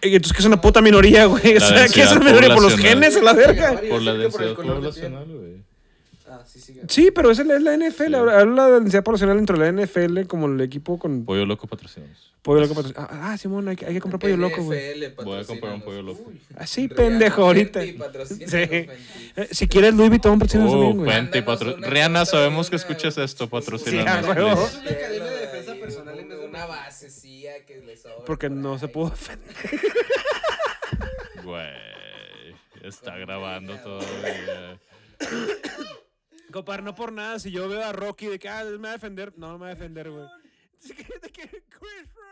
[0.01, 1.55] Entonces, ¿qué es una puta minoría, güey?
[1.55, 3.81] O sea, ¿qué es una minoría por los genes a la verga?
[3.89, 5.63] Por la Por el densidad poblacional, güey.
[6.29, 6.81] Ah, sí, sigue.
[6.89, 8.15] Sí, pero esa es la NFL.
[8.15, 11.67] Habla de la densidad poblacional dentro de la NFL como el equipo con Pollo loco
[11.67, 12.33] patrocinados.
[12.41, 12.75] pollo loco.
[12.75, 15.09] patro- Ah, ah, Simón, hay, que- hay que comprar pollo loco, güey.
[15.23, 16.31] Voy a comprar un pollo loco.
[16.55, 17.81] Así, Rihanna, pendejo, ahorita.
[17.81, 17.89] Sí.
[18.51, 20.97] Eh, Si quieres Louis Vuitton, patrocínanos Oh, también,
[21.31, 21.43] güey.
[21.45, 24.25] Patro- Rihanna, sabemos que escuchas esto, Sí, patrocínanos.
[24.29, 24.55] a huevo.
[24.55, 24.67] please.
[24.67, 28.49] Es una academia de defensa personal en vez de Una basecilla que le sobra Porque
[28.49, 29.55] por no se pudo defender.
[31.43, 34.79] Güey, está grabando todavía.
[36.51, 37.39] Compar, no por nada.
[37.39, 39.65] Si yo veo a Rocky de que ah, me va a defender, no, no me
[39.65, 40.27] va a defender, güey.